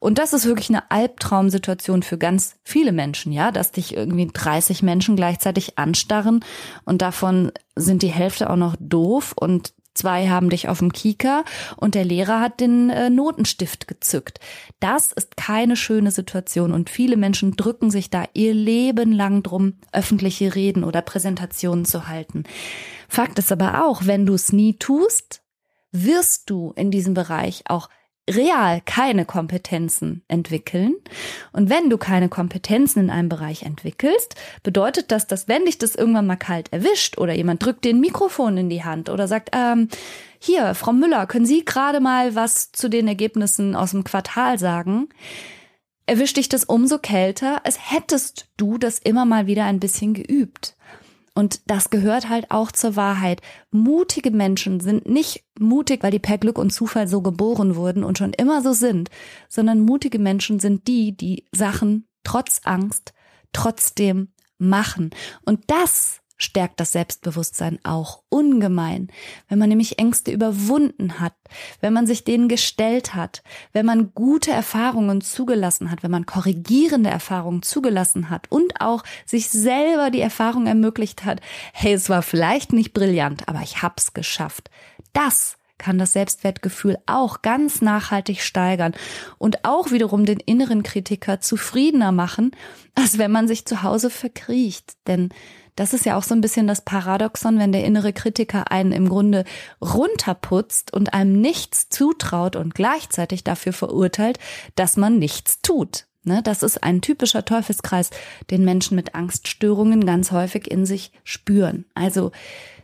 [0.00, 4.82] und das ist wirklich eine Albtraumsituation für ganz viele Menschen, ja, dass dich irgendwie 30
[4.82, 6.44] Menschen gleichzeitig anstarren
[6.84, 11.44] und davon sind die Hälfte auch noch doof und Zwei haben dich auf dem Kieker
[11.76, 14.40] und der Lehrer hat den äh, Notenstift gezückt.
[14.80, 19.74] Das ist keine schöne Situation und viele Menschen drücken sich da ihr Leben lang drum,
[19.92, 22.44] öffentliche Reden oder Präsentationen zu halten.
[23.08, 25.42] Fakt ist aber auch, wenn du es nie tust,
[25.92, 27.88] wirst du in diesem Bereich auch
[28.30, 30.94] real keine Kompetenzen entwickeln.
[31.52, 35.94] Und wenn du keine Kompetenzen in einem Bereich entwickelst, bedeutet das, dass wenn dich das
[35.94, 39.50] irgendwann mal kalt erwischt oder jemand drückt dir ein Mikrofon in die Hand oder sagt,
[39.52, 39.88] ähm,
[40.38, 45.08] hier, Frau Müller, können Sie gerade mal was zu den Ergebnissen aus dem Quartal sagen?
[46.06, 50.73] Erwischt dich das umso kälter, als hättest du das immer mal wieder ein bisschen geübt.
[51.34, 53.40] Und das gehört halt auch zur Wahrheit.
[53.72, 58.18] Mutige Menschen sind nicht mutig, weil die per Glück und Zufall so geboren wurden und
[58.18, 59.10] schon immer so sind,
[59.48, 63.12] sondern mutige Menschen sind die, die Sachen trotz Angst
[63.52, 65.10] trotzdem machen.
[65.44, 69.08] Und das stärkt das Selbstbewusstsein auch ungemein,
[69.48, 71.34] wenn man nämlich Ängste überwunden hat,
[71.80, 73.42] wenn man sich denen gestellt hat,
[73.72, 79.50] wenn man gute Erfahrungen zugelassen hat, wenn man korrigierende Erfahrungen zugelassen hat und auch sich
[79.50, 81.40] selber die Erfahrung ermöglicht hat,
[81.72, 84.70] hey, es war vielleicht nicht brillant, aber ich hab's geschafft.
[85.12, 88.94] Das kann das Selbstwertgefühl auch ganz nachhaltig steigern
[89.38, 92.52] und auch wiederum den inneren Kritiker zufriedener machen,
[92.94, 94.94] als wenn man sich zu Hause verkriecht.
[95.06, 95.30] Denn
[95.76, 99.08] das ist ja auch so ein bisschen das Paradoxon, wenn der innere Kritiker einen im
[99.08, 99.44] Grunde
[99.80, 104.38] runterputzt und einem nichts zutraut und gleichzeitig dafür verurteilt,
[104.76, 106.06] dass man nichts tut.
[106.26, 108.08] Ne, das ist ein typischer Teufelskreis,
[108.50, 111.84] den Menschen mit Angststörungen ganz häufig in sich spüren.
[111.92, 112.32] Also,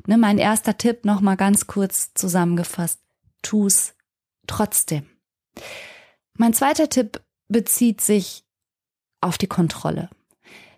[0.07, 3.01] ne, mein erster Tipp nochmal ganz kurz zusammengefasst.
[3.41, 3.95] Tu's
[4.47, 5.07] trotzdem.
[6.37, 8.45] Mein zweiter Tipp bezieht sich
[9.23, 10.11] auf die Kontrolle.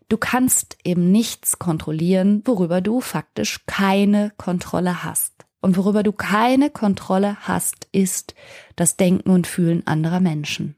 [0.09, 5.33] Du kannst eben nichts kontrollieren, worüber du faktisch keine Kontrolle hast.
[5.61, 8.35] Und worüber du keine Kontrolle hast, ist
[8.75, 10.77] das Denken und Fühlen anderer Menschen.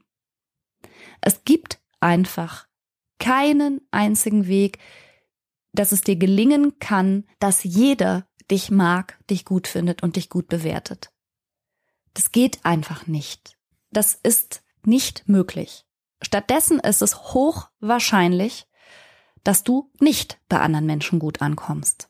[1.21, 2.67] Es gibt einfach
[3.19, 4.77] keinen einzigen Weg,
[5.73, 10.47] dass es dir gelingen kann, dass jeder dich mag, dich gut findet und dich gut
[10.47, 11.11] bewertet.
[12.13, 13.57] Das geht einfach nicht.
[13.91, 15.85] Das ist nicht möglich.
[16.21, 18.67] Stattdessen ist es hochwahrscheinlich,
[19.45, 22.09] dass du nicht bei anderen Menschen gut ankommst.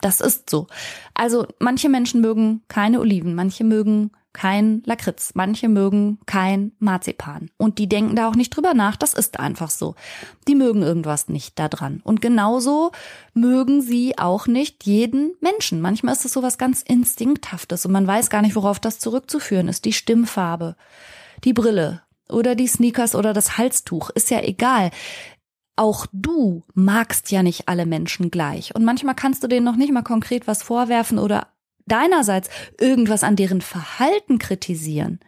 [0.00, 0.66] Das ist so.
[1.14, 7.50] Also manche Menschen mögen keine Oliven, manche mögen kein Lakritz, manche mögen kein Marzipan.
[7.56, 9.94] Und die denken da auch nicht drüber nach, das ist einfach so.
[10.48, 12.02] Die mögen irgendwas nicht da dran.
[12.04, 12.90] Und genauso
[13.32, 15.80] mögen sie auch nicht jeden Menschen.
[15.80, 19.68] Manchmal ist es so was ganz Instinkthaftes und man weiß gar nicht, worauf das zurückzuführen
[19.68, 19.84] ist.
[19.84, 20.76] Die Stimmfarbe,
[21.44, 24.90] die Brille oder die Sneakers oder das Halstuch, ist ja egal.
[25.76, 28.74] Auch du magst ja nicht alle Menschen gleich.
[28.74, 31.48] Und manchmal kannst du denen noch nicht mal konkret was vorwerfen oder
[31.86, 32.48] deinerseits
[32.80, 35.20] irgendwas an deren Verhalten kritisieren.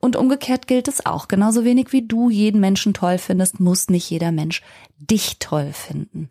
[0.00, 1.28] Und umgekehrt gilt es auch.
[1.28, 4.62] Genauso wenig wie du jeden Menschen toll findest, muss nicht jeder Mensch
[4.98, 6.28] dich toll finden.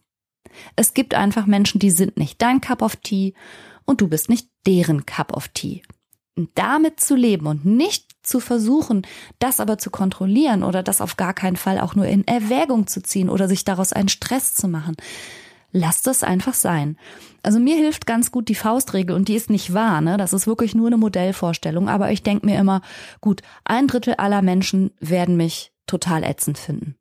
[0.76, 3.34] Es gibt einfach Menschen, die sind nicht dein Cup of Tea
[3.86, 5.82] und du bist nicht deren Cup of Tea.
[6.36, 9.04] Und damit zu leben und nicht zu versuchen,
[9.40, 13.04] das aber zu kontrollieren oder das auf gar keinen Fall auch nur in Erwägung zu
[13.04, 14.96] ziehen oder sich daraus einen Stress zu machen.
[15.74, 16.98] Lass das einfach sein.
[17.44, 20.18] Also mir hilft ganz gut die Faustregel und die ist nicht wahr, ne?
[20.18, 22.82] Das ist wirklich nur eine Modellvorstellung, aber ich denke mir immer,
[23.20, 26.96] gut, ein Drittel aller Menschen werden mich total ätzend finden.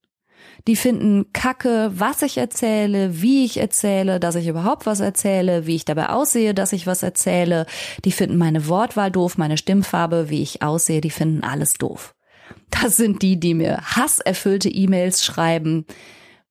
[0.66, 5.76] Die finden Kacke, was ich erzähle, wie ich erzähle, dass ich überhaupt was erzähle, wie
[5.76, 7.66] ich dabei aussehe, dass ich was erzähle.
[8.04, 12.14] Die finden meine Wortwahl doof, meine Stimmfarbe, wie ich aussehe, die finden alles doof.
[12.70, 15.86] Das sind die, die mir hasserfüllte E-Mails schreiben,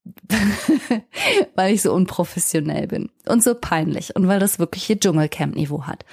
[1.55, 6.03] weil ich so unprofessionell bin und so peinlich und weil das wirklich hier Dschungelcamp-Niveau hat.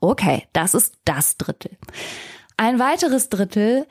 [0.00, 1.76] Okay, das ist das Drittel.
[2.56, 3.86] Ein weiteres Drittel,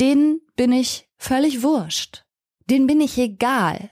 [0.00, 2.23] den bin ich völlig wurscht
[2.70, 3.90] denen bin ich egal.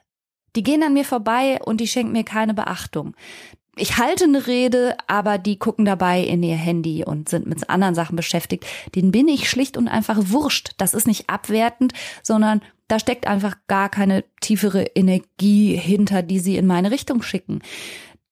[0.57, 3.15] Die gehen an mir vorbei und die schenken mir keine Beachtung.
[3.75, 7.95] Ich halte eine Rede, aber die gucken dabei in ihr Handy und sind mit anderen
[7.95, 8.67] Sachen beschäftigt.
[8.95, 10.73] Den bin ich schlicht und einfach wurscht.
[10.77, 16.59] Das ist nicht abwertend, sondern da steckt einfach gar keine tiefere Energie hinter, die sie
[16.59, 17.63] in meine Richtung schicken.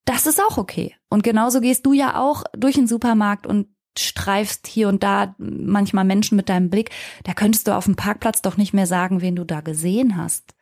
[0.04, 0.94] Das ist auch okay.
[1.08, 6.04] Und genauso gehst du ja auch durch den Supermarkt und streifst hier und da manchmal
[6.04, 6.90] Menschen mit deinem Blick,
[7.24, 10.54] da könntest du auf dem Parkplatz doch nicht mehr sagen, wen du da gesehen hast.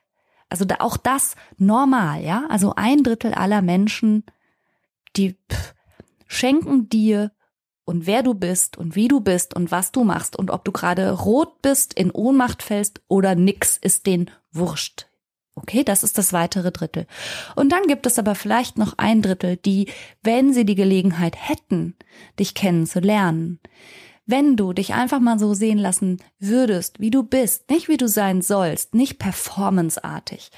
[0.48, 2.46] Also da, auch das normal, ja?
[2.48, 4.24] Also ein Drittel aller Menschen,
[5.16, 5.74] die pff,
[6.26, 7.32] schenken dir
[7.84, 10.72] und wer du bist und wie du bist und was du machst und ob du
[10.72, 15.07] gerade rot bist, in Ohnmacht fällst oder nix, ist den wurscht.
[15.62, 17.06] Okay, das ist das weitere Drittel.
[17.56, 19.88] Und dann gibt es aber vielleicht noch ein Drittel, die,
[20.22, 21.96] wenn sie die Gelegenheit hätten,
[22.38, 23.58] dich kennenzulernen,
[24.24, 28.06] wenn du dich einfach mal so sehen lassen würdest, wie du bist, nicht wie du
[28.06, 30.50] sein sollst, nicht performanceartig,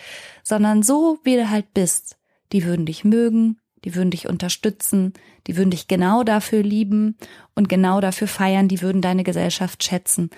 [0.43, 2.19] sondern so, wie du halt bist,
[2.53, 5.15] die würden dich mögen, die würden dich unterstützen,
[5.47, 7.17] die würden dich genau dafür lieben
[7.55, 10.31] und genau dafür feiern, die würden deine Gesellschaft schätzen.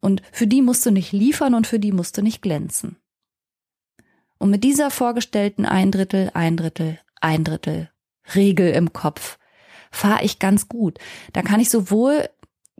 [0.00, 2.96] Und für die musst du nicht liefern und für die musst du nicht glänzen.
[4.38, 7.90] Und mit dieser vorgestellten ein Drittel, ein Drittel, ein Drittel
[8.34, 9.38] Regel im Kopf
[9.90, 10.98] fahre ich ganz gut.
[11.32, 12.28] Da kann ich sowohl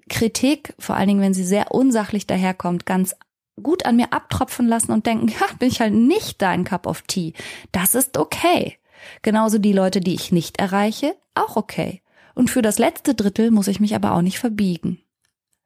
[0.09, 3.15] Kritik, vor allen Dingen, wenn sie sehr unsachlich daherkommt, ganz
[3.63, 7.03] gut an mir abtropfen lassen und denken, ja, bin ich halt nicht dein Cup of
[7.03, 7.33] Tea.
[7.73, 8.77] Das ist okay.
[9.23, 12.03] Genauso die Leute, die ich nicht erreiche, auch okay.
[12.35, 15.01] Und für das letzte Drittel muss ich mich aber auch nicht verbiegen.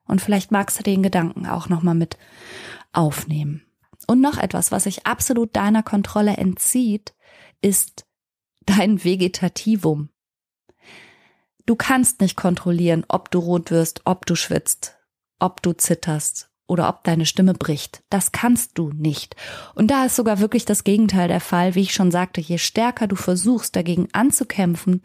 [0.07, 2.19] Und vielleicht magst du den Gedanken auch nochmal mit
[2.93, 3.63] aufnehmen.
[4.05, 7.15] Und noch etwas, was sich absolut deiner Kontrolle entzieht,
[7.61, 8.05] ist
[8.67, 10.09] dein Vegetativum.
[11.67, 14.99] Du kannst nicht kontrollieren, ob du rot wirst, ob du schwitzt,
[15.39, 18.03] ob du zitterst oder ob deine Stimme bricht.
[18.09, 19.37] Das kannst du nicht.
[19.75, 21.75] Und da ist sogar wirklich das Gegenteil der Fall.
[21.75, 25.03] Wie ich schon sagte, je stärker du versuchst, dagegen anzukämpfen,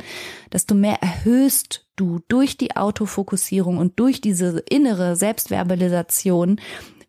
[0.51, 6.62] desto mehr erhöhst du durch die Autofokussierung und durch diese innere Selbstverbalisation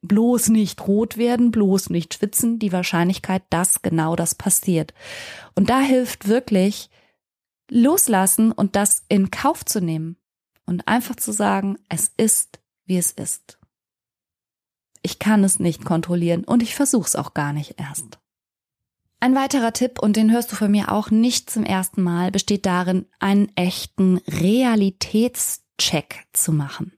[0.02, 4.94] bloß nicht rot werden, bloß nicht schwitzen, die Wahrscheinlichkeit, dass genau das passiert.
[5.54, 6.90] Und da hilft wirklich
[7.70, 10.16] loslassen und das in Kauf zu nehmen
[10.66, 13.58] und einfach zu sagen, es ist, wie es ist.
[15.02, 18.18] Ich kann es nicht kontrollieren und ich versuche es auch gar nicht erst.
[19.20, 22.66] Ein weiterer Tipp, und den hörst du von mir auch nicht zum ersten Mal, besteht
[22.66, 25.67] darin, einen echten Realitätscheck
[26.32, 26.92] zu machen.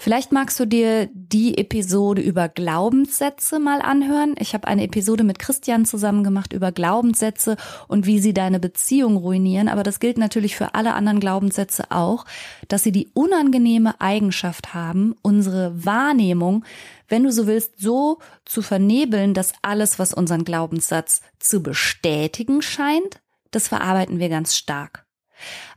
[0.00, 4.36] Vielleicht magst du dir die Episode über Glaubenssätze mal anhören.
[4.38, 7.56] Ich habe eine Episode mit Christian zusammen gemacht über Glaubenssätze
[7.88, 9.66] und wie sie deine Beziehung ruinieren.
[9.66, 12.26] Aber das gilt natürlich für alle anderen Glaubenssätze auch,
[12.68, 16.64] dass sie die unangenehme Eigenschaft haben, unsere Wahrnehmung,
[17.08, 23.20] wenn du so willst, so zu vernebeln, dass alles, was unseren Glaubenssatz zu bestätigen scheint,
[23.50, 25.07] das verarbeiten wir ganz stark.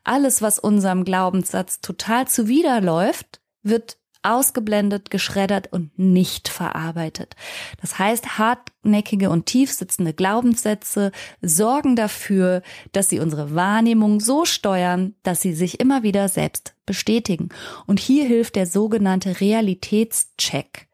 [0.03, 7.35] Alles, was unserem Glaubenssatz total zuwiderläuft, wird ausgeblendet, geschreddert und nicht verarbeitet.
[7.81, 11.11] Das heißt, hartnäckige und tiefsitzende Glaubenssätze
[11.41, 12.61] sorgen dafür,
[12.91, 17.49] dass sie unsere Wahrnehmung so steuern, dass sie sich immer wieder selbst bestätigen.
[17.87, 20.87] Und hier hilft der sogenannte Realitätscheck.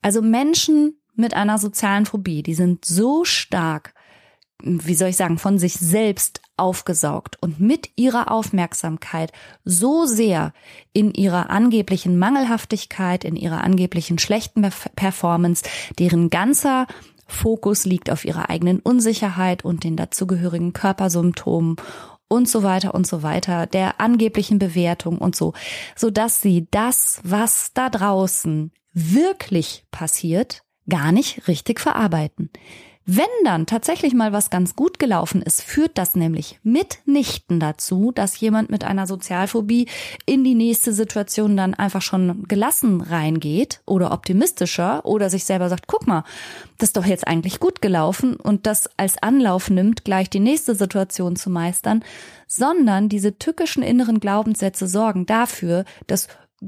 [0.00, 3.92] Also Menschen mit einer sozialen Phobie, die sind so stark,
[4.62, 9.32] wie soll ich sagen, von sich selbst aufgesaugt und mit ihrer Aufmerksamkeit
[9.64, 10.52] so sehr
[10.92, 15.64] in ihrer angeblichen Mangelhaftigkeit, in ihrer angeblichen schlechten Performance,
[15.98, 16.86] deren ganzer
[17.26, 21.76] Fokus liegt auf ihrer eigenen Unsicherheit und den dazugehörigen Körpersymptomen
[22.28, 25.52] und so weiter und so weiter, der angeblichen Bewertung und so,
[25.94, 32.50] so dass sie das, was da draußen wirklich passiert, gar nicht richtig verarbeiten.
[33.08, 38.40] Wenn dann tatsächlich mal was ganz gut gelaufen ist, führt das nämlich mitnichten dazu, dass
[38.40, 39.86] jemand mit einer Sozialphobie
[40.26, 45.86] in die nächste Situation dann einfach schon gelassen reingeht oder optimistischer oder sich selber sagt,
[45.86, 46.24] guck mal,
[46.78, 50.74] das ist doch jetzt eigentlich gut gelaufen und das als Anlauf nimmt, gleich die nächste
[50.74, 52.02] Situation zu meistern,
[52.48, 56.26] sondern diese tückischen inneren Glaubenssätze sorgen dafür, dass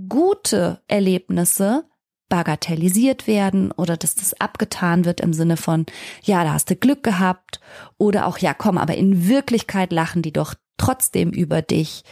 [0.09, 1.85] gute Erlebnisse
[2.29, 5.87] bagatellisiert werden oder dass das abgetan wird im Sinne von,
[6.23, 7.61] ja, da hast du Glück gehabt
[7.97, 12.05] oder auch, ja, komm, aber in Wirklichkeit lachen die doch trotzdem über dich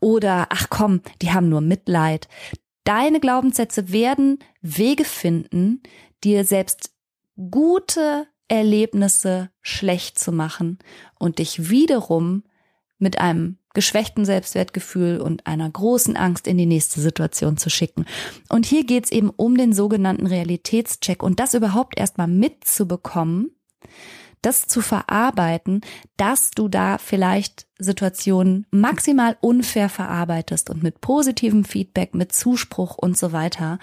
[0.00, 2.28] oder, ach komm, die haben nur Mitleid.
[2.84, 5.82] Deine Glaubenssätze werden Wege finden,
[6.24, 6.90] dir selbst
[7.50, 10.78] gute Erlebnisse schlecht zu machen
[11.18, 12.42] und dich wiederum
[13.00, 18.04] mit einem geschwächten Selbstwertgefühl und einer großen Angst in die nächste Situation zu schicken.
[18.48, 23.50] Und hier geht's eben um den sogenannten Realitätscheck und das überhaupt erstmal mitzubekommen,
[24.42, 25.82] das zu verarbeiten,
[26.16, 33.16] dass du da vielleicht Situationen maximal unfair verarbeitest und mit positivem Feedback, mit Zuspruch und
[33.16, 33.78] so weiter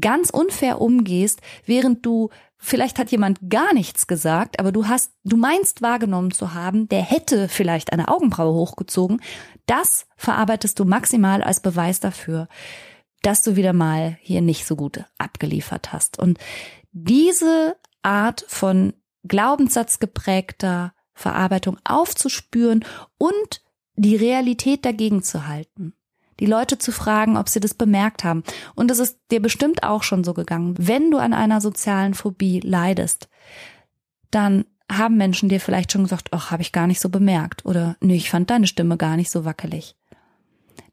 [0.00, 5.36] ganz unfair umgehst, während du vielleicht hat jemand gar nichts gesagt, aber du hast, du
[5.36, 9.20] meinst wahrgenommen zu haben, der hätte vielleicht eine Augenbraue hochgezogen.
[9.66, 12.48] Das verarbeitest du maximal als Beweis dafür,
[13.22, 16.18] dass du wieder mal hier nicht so gut abgeliefert hast.
[16.18, 16.38] Und
[16.92, 18.92] diese Art von
[19.26, 22.84] glaubenssatzgeprägter Verarbeitung aufzuspüren
[23.18, 23.62] und
[23.94, 25.94] die Realität dagegen zu halten
[26.40, 28.42] die Leute zu fragen, ob sie das bemerkt haben.
[28.74, 30.74] Und es ist dir bestimmt auch schon so gegangen.
[30.78, 33.28] Wenn du an einer sozialen Phobie leidest,
[34.30, 37.96] dann haben Menschen dir vielleicht schon gesagt, ach, habe ich gar nicht so bemerkt oder
[38.00, 39.94] nee, ich fand deine Stimme gar nicht so wackelig.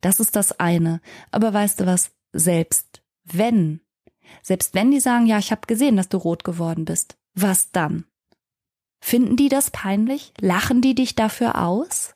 [0.02, 1.02] Das ist das eine.
[1.32, 3.80] Aber weißt du was, selbst wenn,
[4.44, 8.06] selbst wenn die sagen, ja, ich habe gesehen, dass du rot geworden bist, was dann?
[9.00, 10.34] Finden die das peinlich?
[10.40, 12.14] Lachen die dich dafür aus?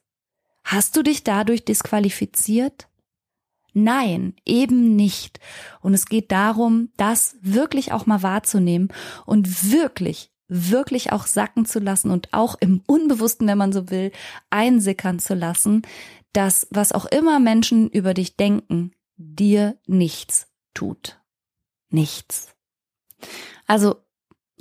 [0.64, 2.88] Hast du dich dadurch disqualifiziert?
[3.74, 5.40] Nein, eben nicht.
[5.82, 8.90] Und es geht darum, das wirklich auch mal wahrzunehmen
[9.26, 14.12] und wirklich, wirklich auch sacken zu lassen und auch im Unbewussten, wenn man so will,
[14.50, 15.84] einsickern zu lassen,
[16.34, 21.22] dass was auch immer Menschen über dich denken, dir nichts tut.
[21.90, 22.54] Nichts.
[23.68, 24.04] Also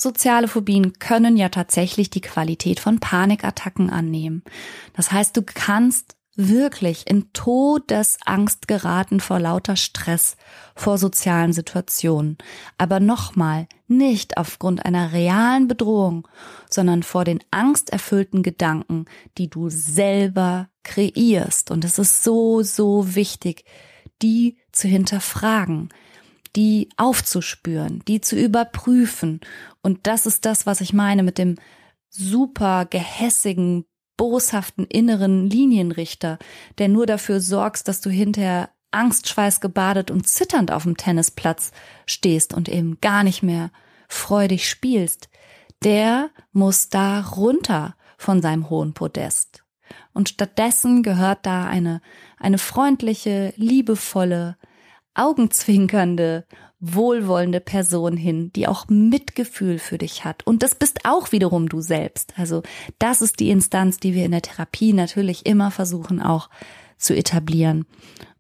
[0.01, 4.43] Soziale Phobien können ja tatsächlich die Qualität von Panikattacken annehmen.
[4.95, 10.37] Das heißt, du kannst wirklich in Todesangst geraten vor lauter Stress,
[10.75, 12.39] vor sozialen Situationen.
[12.79, 16.27] Aber nochmal, nicht aufgrund einer realen Bedrohung,
[16.71, 19.05] sondern vor den angsterfüllten Gedanken,
[19.37, 21.71] die du selber kreierst.
[21.71, 23.65] Und es ist so, so wichtig,
[24.23, 25.91] die zu hinterfragen,
[26.57, 29.41] die aufzuspüren, die zu überprüfen.
[29.83, 31.57] Und das ist das, was ich meine mit dem
[32.09, 33.85] super gehässigen,
[34.17, 36.39] boshaften inneren Linienrichter,
[36.79, 41.73] der nur dafür sorgst, dass du hinterher Angstschweiß gebadet und zitternd auf dem Tennisplatz
[42.07, 43.71] stehst und eben gar nicht mehr
[44.09, 45.29] freudig spielst,
[45.83, 49.65] der muss da runter von seinem hohen Podest.
[50.13, 52.03] Und stattdessen gehört da eine,
[52.39, 54.57] eine freundliche, liebevolle,
[55.15, 56.45] augenzwinkernde
[56.81, 60.47] wohlwollende Person hin, die auch Mitgefühl für dich hat.
[60.47, 62.33] Und das bist auch wiederum du selbst.
[62.39, 62.63] Also
[62.99, 66.49] das ist die Instanz, die wir in der Therapie natürlich immer versuchen auch
[66.97, 67.85] zu etablieren.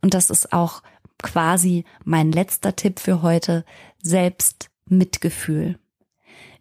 [0.00, 0.82] Und das ist auch
[1.22, 3.64] quasi mein letzter Tipp für heute,
[4.02, 5.78] Selbstmitgefühl.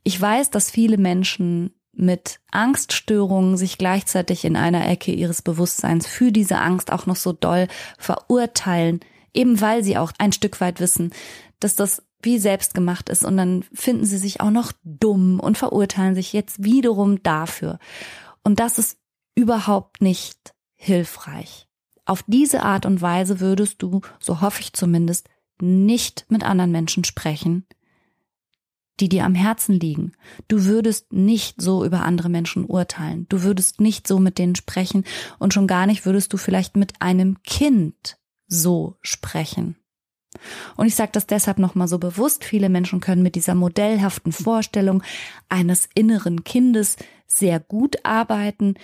[0.04, 6.32] Ich weiß, dass viele Menschen mit Angststörungen sich gleichzeitig in einer Ecke ihres Bewusstseins für
[6.32, 9.02] diese Angst auch noch so doll verurteilen,
[9.34, 11.12] eben weil sie auch ein Stück weit wissen,
[11.60, 15.58] dass das wie selbst gemacht ist und dann finden sie sich auch noch dumm und
[15.58, 17.80] verurteilen sich jetzt wiederum dafür.
[18.44, 18.98] Und das ist
[19.36, 21.68] überhaupt nicht hilfreich.
[22.06, 25.30] Auf diese Art und Weise würdest du, so hoffe ich zumindest,
[25.62, 27.66] nicht mit anderen Menschen sprechen,
[29.00, 30.14] die dir am Herzen liegen.
[30.48, 33.28] Du würdest nicht so über andere Menschen urteilen.
[33.30, 35.06] Du würdest nicht so mit denen sprechen
[35.38, 38.18] und schon gar nicht würdest du vielleicht mit einem Kind
[38.50, 39.78] so sprechen.
[40.76, 42.44] Und ich sage das deshalb nochmal so bewusst.
[42.44, 45.02] Viele Menschen können mit dieser modellhaften Vorstellung
[45.48, 48.76] eines inneren Kindes sehr gut arbeiten.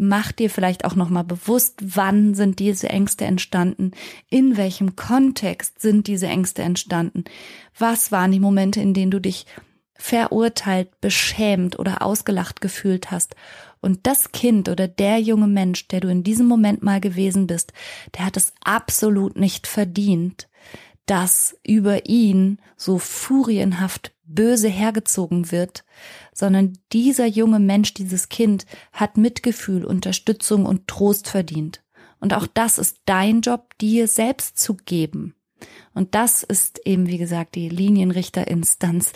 [0.00, 3.90] mach dir vielleicht auch nochmal bewusst, wann sind diese Ängste entstanden,
[4.30, 7.24] in welchem Kontext sind diese Ängste entstanden,
[7.76, 9.44] was waren die Momente, in denen du dich
[9.96, 13.34] verurteilt, beschämt oder ausgelacht gefühlt hast.
[13.80, 17.72] Und das Kind oder der junge Mensch, der du in diesem Moment mal gewesen bist,
[18.16, 20.48] der hat es absolut nicht verdient,
[21.06, 25.84] dass über ihn so furienhaft böse hergezogen wird,
[26.32, 31.82] sondern dieser junge Mensch, dieses Kind hat Mitgefühl, Unterstützung und Trost verdient.
[32.20, 35.34] Und auch das ist dein Job, dir selbst zu geben.
[35.94, 39.12] Und das ist eben, wie gesagt, die Linienrichterinstanz,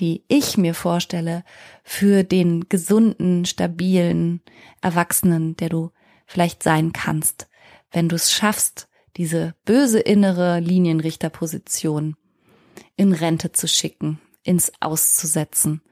[0.00, 1.44] die ich mir vorstelle
[1.84, 4.40] für den gesunden, stabilen
[4.80, 5.90] Erwachsenen, der du
[6.26, 7.48] vielleicht sein kannst,
[7.92, 12.16] wenn du es schaffst, diese böse innere Linienrichterposition
[12.96, 15.82] in Rente zu schicken, ins Auszusetzen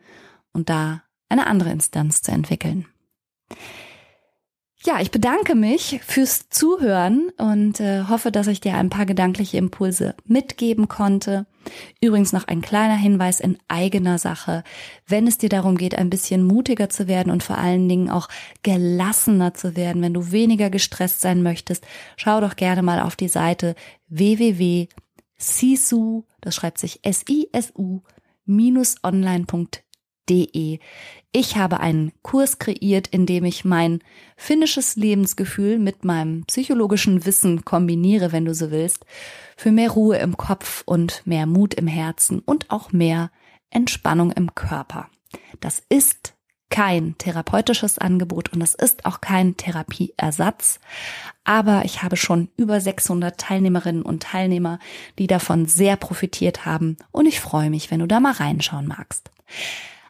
[0.53, 2.87] und da eine andere Instanz zu entwickeln.
[4.85, 9.57] Ja, ich bedanke mich fürs Zuhören und äh, hoffe, dass ich dir ein paar gedankliche
[9.59, 11.47] Impulse mitgeben konnte.
[12.01, 14.65] Übrigens noch ein kleiner Hinweis in eigener Sache.
[15.07, 18.29] Wenn es dir darum geht, ein bisschen mutiger zu werden und vor allen Dingen auch
[18.63, 23.29] gelassener zu werden, wenn du weniger gestresst sein möchtest, schau doch gerne mal auf die
[23.29, 23.75] Seite
[24.09, 24.87] www.sisu,
[26.41, 28.03] das schreibt sich S-I-S-U,
[29.03, 29.88] online.de.
[31.33, 34.01] Ich habe einen Kurs kreiert, in dem ich mein
[34.37, 39.05] finnisches Lebensgefühl mit meinem psychologischen Wissen kombiniere, wenn du so willst,
[39.57, 43.31] für mehr Ruhe im Kopf und mehr Mut im Herzen und auch mehr
[43.71, 45.09] Entspannung im Körper.
[45.61, 46.35] Das ist
[46.71, 50.81] kein therapeutisches Angebot und es ist auch kein Therapieersatz,
[51.45, 54.79] aber ich habe schon über 600 Teilnehmerinnen und Teilnehmer,
[55.19, 59.31] die davon sehr profitiert haben und ich freue mich, wenn du da mal reinschauen magst.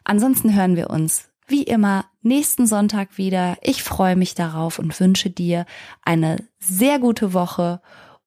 [0.09, 3.57] Ansonsten hören wir uns wie immer nächsten Sonntag wieder.
[3.61, 5.67] Ich freue mich darauf und wünsche dir
[6.01, 7.79] eine sehr gute Woche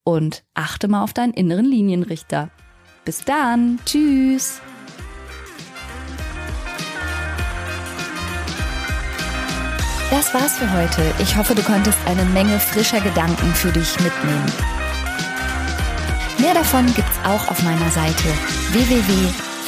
[0.04, 2.50] und achte mal auf deinen inneren Linienrichter.
[3.04, 3.80] Bis dann.
[3.84, 4.60] Tschüss.
[10.12, 11.02] Das war's für heute.
[11.18, 14.52] Ich hoffe, du konntest eine Menge frischer Gedanken für dich mitnehmen.
[16.38, 18.28] Mehr davon gibt's auch auf meiner Seite